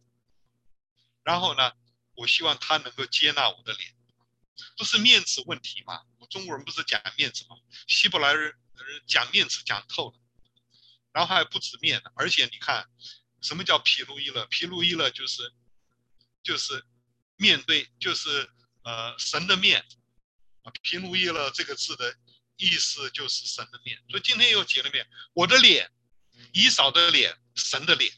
[1.24, 1.72] 然后呢，
[2.16, 3.96] 我希望他能够接纳我的脸，
[4.78, 6.02] 不是面子问题吗？
[6.16, 7.58] 我们中国人不是讲面子吗？
[7.88, 8.54] 希伯来人
[9.08, 10.18] 讲面子讲透了，
[11.12, 12.90] 然后还不止面子，而且你看，
[13.42, 14.46] 什么叫毗卢伊勒？
[14.48, 15.54] 毗卢伊勒就是
[16.44, 16.86] 就是
[17.36, 18.50] 面对，就是
[18.84, 19.86] 呃神的面。
[20.64, 22.18] 啊，毗卢伊勒这个字的
[22.56, 25.92] 意思就是神的面，所以今天又结了面，我的脸，
[26.54, 28.14] 以扫的脸，神的脸。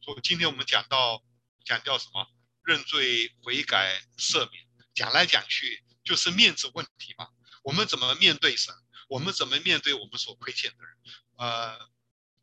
[0.00, 1.22] 所以今天我们讲到
[1.64, 2.26] 讲叫什么？
[2.68, 7.30] 认罪悔改赦免，讲来讲去就是面子问题嘛。
[7.62, 8.74] 我们怎么面对神？
[9.08, 10.96] 我们怎么面对我们所亏欠的人？
[11.38, 11.90] 呃。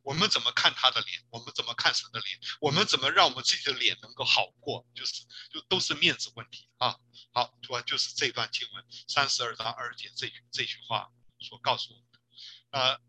[0.06, 1.24] 我们怎么看他的脸？
[1.30, 2.38] 我们怎么看神的脸？
[2.60, 4.86] 我们怎么让我们自己的脸能够好过？
[4.94, 6.96] 就是就都是面子问题啊！
[7.32, 12.20] 好，主要就是这段经文三十二章二节这句这句话所告诉我们的。
[12.70, 13.00] 呃，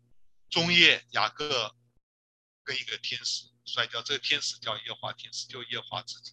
[0.50, 1.76] 中夜雅各
[2.64, 6.32] 跟一个天使摔跤，这个天使叫耶和华天使，就耶和华自己。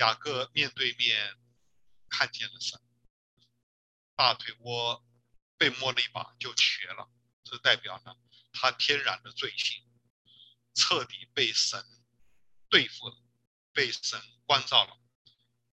[0.00, 1.36] 雅各面对面
[2.08, 2.80] 看见了神，
[4.16, 5.06] 大腿窝
[5.58, 7.10] 被摸了一把就瘸了，
[7.44, 8.16] 这代表呢？
[8.50, 9.86] 他天然的罪性
[10.72, 11.84] 彻底被神
[12.70, 13.22] 对付了，
[13.74, 14.98] 被神关照了，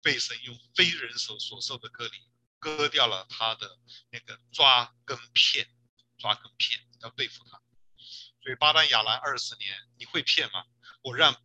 [0.02, 3.80] 被神用非人手所受的割礼割掉了他的
[4.10, 5.74] 那个抓跟骗，
[6.18, 7.62] 抓跟骗要对付他。
[8.42, 10.66] 所以巴丹亚兰二十年，你会骗吗？
[11.00, 11.42] 我让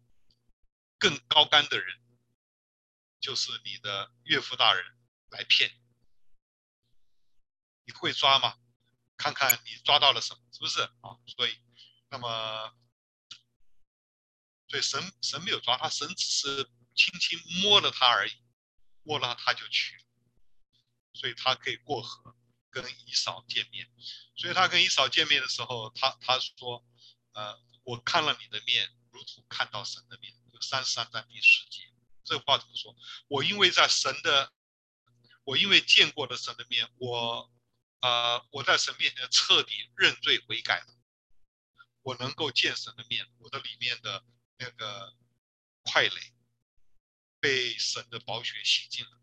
[0.99, 2.01] 更高干的人，
[3.25, 4.85] 就是你的岳父大人
[5.29, 5.81] 来骗你，
[7.85, 8.59] 你会抓吗？
[9.17, 11.17] 看看你抓到了什么，是不是啊？
[11.25, 11.59] 所以，
[12.09, 12.77] 那么，
[14.67, 18.33] 对神神没有抓他，神只是轻轻摸了他而已，
[19.01, 20.03] 摸了他就去了，
[21.13, 22.37] 所以他可以过河
[22.69, 23.91] 跟以嫂见面。
[24.35, 26.85] 所以他跟以嫂见面的时候，他他说，
[27.31, 30.31] 呃，我看了你的面，如同看到神的面。
[30.53, 31.91] 有三十三章第十节，
[32.25, 32.95] 这话怎么说？
[33.29, 34.51] 我因为在神的，
[35.43, 37.49] 我因为见过了神的面，我。
[38.01, 40.87] 啊、呃，我在神面前彻底认罪悔改了，
[42.03, 44.23] 我能够见神的面，我的里面的
[44.57, 45.15] 那个
[45.81, 46.33] 快垒
[47.39, 49.19] 被神的宝血洗净了，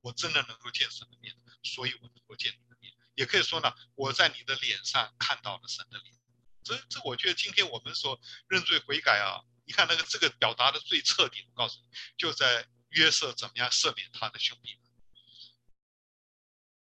[0.00, 6.18] 我真的能够见神的面，所以我能够见你的面，也可以说呢，我在你的脸上看到了神的脸。
[6.64, 11.86] 这这，我觉得今天我们说认罪悔改啊，你看那个这个表达的最彻底，我告诉你，
[12.18, 14.82] 就在约瑟怎么样赦免他的兄弟们。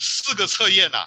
[0.01, 1.07] 四个测验呐，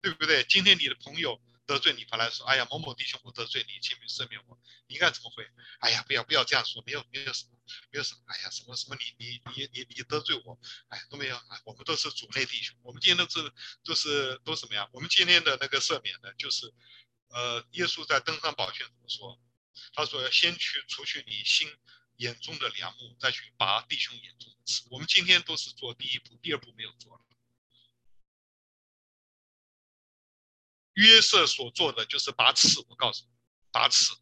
[0.00, 0.42] 对不对？
[0.44, 4.58] 今天你的朋友得罪你，回来说：“哎呀，某某弟兄，我得罪你，请你赦免我。”
[4.88, 5.46] 你应该怎么回？
[5.80, 7.58] 哎呀，不要不要这样说，没有没有什么，
[7.90, 8.22] 没有什么。
[8.28, 10.58] 哎呀，什么什么你你你你你得罪我，
[10.88, 11.36] 哎都没有。
[11.36, 13.52] 哎，我们都是主内弟兄，我们今天都是
[13.84, 14.88] 都是都什么呀？
[14.94, 16.72] 我们今天的那个赦免呢，就是，
[17.28, 19.38] 呃，耶稣在登山宝训怎么说？
[19.92, 21.68] 他说要先去除去你心
[22.16, 24.86] 眼中的梁木，再去拔弟兄眼中的刺。
[24.90, 27.24] 我们今天都是做第一步，第二步没有做了。
[30.94, 33.30] 约瑟所做的就是拔刺，我告诉你，
[33.72, 34.14] 拔刺。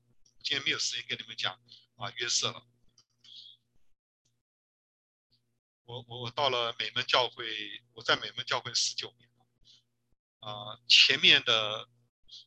[0.43, 1.53] 今天没有时间跟你们讲
[1.97, 2.67] 啊，约瑟了。
[5.85, 9.47] 我我我到了美门教会，我在美门教会十九年了。
[10.49, 11.89] 啊，前面的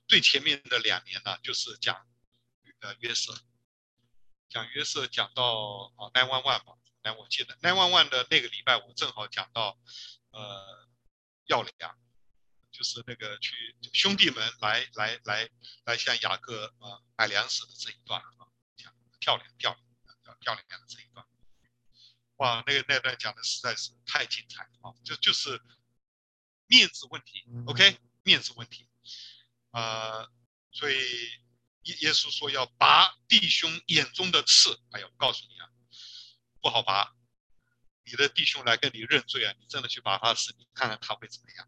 [0.08, 2.08] 最前面的两年呢，就是讲
[2.86, 3.38] 呃约瑟，
[4.50, 9.78] 讲约瑟讲到啊 nine one one 吧，来我记得 nine one one 的那个礼拜，我正好讲到
[10.32, 10.88] 呃
[11.46, 11.74] 要领。
[12.72, 13.56] 就是那个去
[13.94, 15.50] 兄弟们来来来
[15.86, 21.26] 来向雅各啊买粮食的这一段啊，讲漂亮漂亮漂亮的这一段，
[22.36, 24.94] 哇，那个那段讲的实在是太精彩了啊！
[25.06, 25.62] 就就是
[26.68, 28.90] 面子问题，OK，面子问题
[29.72, 30.28] 啊，
[30.74, 30.98] 所以
[31.86, 35.70] 耶耶稣说要拔弟兄眼中的刺，哎呀，我告诉你啊，
[36.62, 37.14] 不好拔。
[38.08, 41.68] 你的弟兄来跟你认罪啊，你真的去拔他的刺，你看看他会怎么样？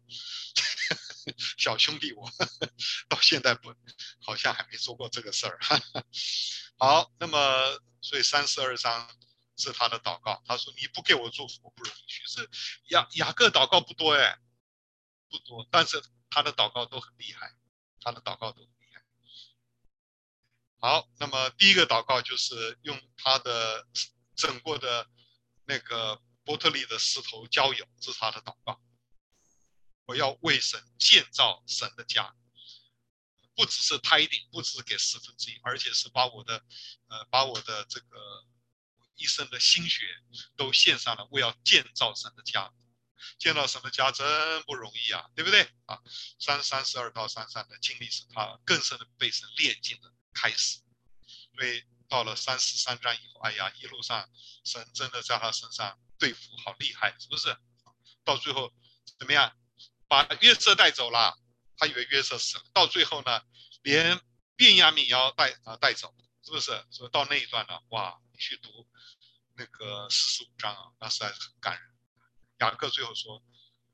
[1.58, 2.30] 小兄弟，我
[3.08, 3.74] 到现在不
[4.20, 5.58] 好像还没做过这个事儿。
[6.78, 9.10] 好，那么所以三十二章
[9.56, 12.24] 是他的祷告，他说你不给我祝福，我不容易去。
[12.26, 12.48] 是
[12.90, 14.38] 雅雅各祷告不多哎，
[15.28, 16.00] 不多，但是
[16.30, 17.52] 他的祷告都很厉害，
[18.00, 18.77] 他的祷告都很。
[20.80, 23.86] 好，那么第一个祷告就是用他的
[24.34, 25.08] 整个的
[25.64, 26.20] 那个。
[26.44, 28.80] 伯特利的石头交友，这是他的祷告。
[30.06, 32.34] 我要为神建造神的家，
[33.54, 36.64] 不只是他一定，不只是给十分之一，而且是把我的，
[37.08, 38.46] 呃，把我的这个
[39.16, 40.06] 一生的心血
[40.56, 41.28] 都献上了。
[41.30, 42.72] 我要建造神的家，
[43.38, 46.00] 建造神的家真不容易啊，对不对啊？
[46.38, 50.80] 三三十二到三三的经历是他更深的被神炼净的开始，
[51.56, 54.28] 所以到了三十三章以后，哎呀，一路上
[54.64, 55.98] 神真的在他身上。
[56.18, 57.56] 对付好厉害，是不是？
[58.24, 58.74] 到最后
[59.18, 59.56] 怎么样？
[60.08, 61.38] 把约瑟带走了，
[61.76, 62.64] 他以为约瑟死了。
[62.72, 63.42] 到最后呢，
[63.82, 64.20] 连
[64.56, 66.12] 便雅悯也要带啊带走，
[66.44, 66.84] 是不是？
[66.90, 68.88] 所以到那一段呢，哇，你去读
[69.54, 71.94] 那个四十五章啊，那实在是很感人。
[72.58, 73.40] 雅各最后说：“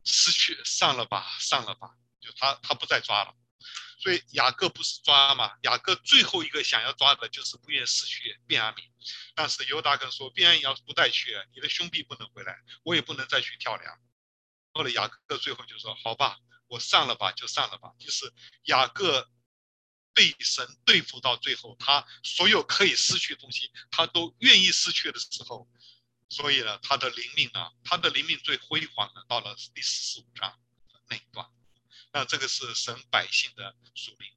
[0.05, 1.91] 失去散了吧，散了吧。”
[2.23, 3.35] 就他他不再抓了。
[3.99, 5.53] 所以雅各不是抓嘛？
[5.63, 8.83] 雅各最后一个想要抓的就是不愿失去便雅悯，
[9.35, 13.99] 但是犹大跟说，便雅悯要是不带去，你的兄弟不能回来，我也不能再去跳梁。
[14.73, 18.33] 后来雅各最后就说：“好吧，我上了吧，就上了吧。”就是
[18.65, 19.31] 雅各
[20.13, 25.69] 被神对付到最后，他所有可以失去的东西，他都愿意失去的时候，
[26.29, 30.59] 所以呢，他的灵命呢，他的灵命最辉煌的到了第四十五章
[31.09, 31.49] 那一段。
[32.15, 34.33] 那这个是神百姓的属灵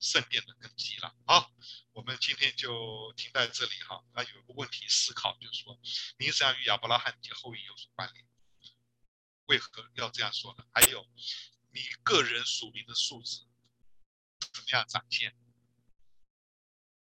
[0.00, 1.14] 圣殿的根基了。
[1.24, 1.52] 好，
[1.92, 4.04] 我们今天就停在这里哈。
[4.12, 5.80] 那有个问题思考，就是说，
[6.16, 8.26] 名实际上与亚伯拉罕及后裔有所关联，
[9.44, 10.66] 为何要这样说呢？
[10.74, 11.08] 还有，
[11.70, 13.46] 你个人属灵的素质
[14.52, 15.32] 怎么样展现？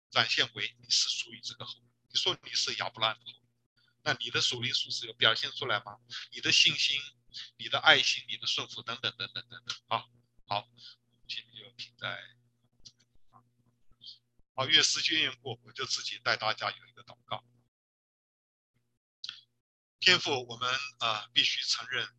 [0.09, 1.91] 展现为你是属于这个后裔。
[2.09, 3.41] 你说你是亚伯拉罕的后裔，
[4.01, 5.99] 那你的属灵素质有表现出来吗？
[6.31, 6.99] 你的信心？
[7.57, 10.09] 你的爱心、你的顺服等等等等等等，好，
[10.47, 10.69] 好，
[11.27, 12.21] 今天就停在
[12.83, 13.45] 这个地方。
[14.53, 17.43] 好，越时间越过，我就自己带大家有一个祷告。
[19.99, 22.09] 天父，我们啊、必须承认，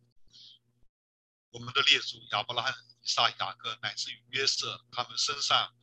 [1.49, 5.75] 我们的列祖亚伯拉罕以撒、雅各乃至于约瑟，他们身上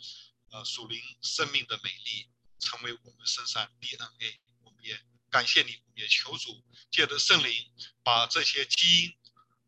[0.49, 4.41] 呃属灵生命的美丽，成为我们身上 DNA。
[4.63, 4.99] 我们也
[5.29, 9.20] 感谢你，也求主借着圣灵把这些基因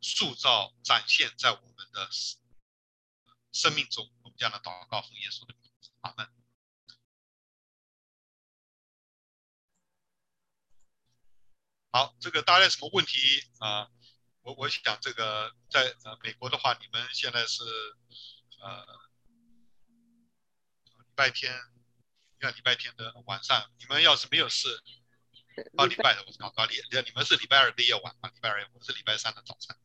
[0.03, 2.11] 塑造展现在我们的
[3.53, 4.13] 生命中。
[4.23, 6.29] 我们这样的祷告，奉耶稣的名字，阿门。
[11.93, 13.19] 好，这个大家有什么问题
[13.59, 13.91] 啊？
[14.41, 17.63] 我我想这个在呃美国的话，你们现在是
[18.59, 18.85] 呃
[20.97, 21.55] 礼拜天，
[22.41, 24.83] 要礼拜天的晚上，你们要是没有事，
[25.77, 29.77] 到礼拜的我搞到礼，你们是礼拜二的夜晚啊，礼拜二我是礼拜三的早餐。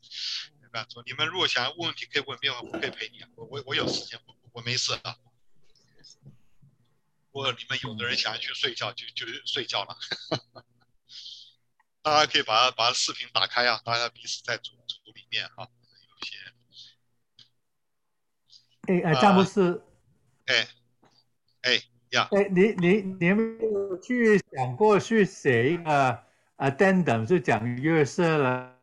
[0.62, 5.18] 没办法，你们如果想要问问题，可以问，没有我可以陪你啊，我我我有时间，我我没事啊。
[7.32, 9.98] 如果你们有的人想要去睡觉，就就睡觉了。
[12.02, 15.70] 大家可以把把视频打开啊，大家彼此在组组里面哈、啊，
[16.10, 16.38] 有些。
[18.88, 19.84] 哎哎，詹姆斯，
[20.46, 20.68] 哎
[21.62, 26.20] 哎呀，哎，你你你有没有去想过去写一个
[26.58, 28.74] addendum 就讲约瑟了？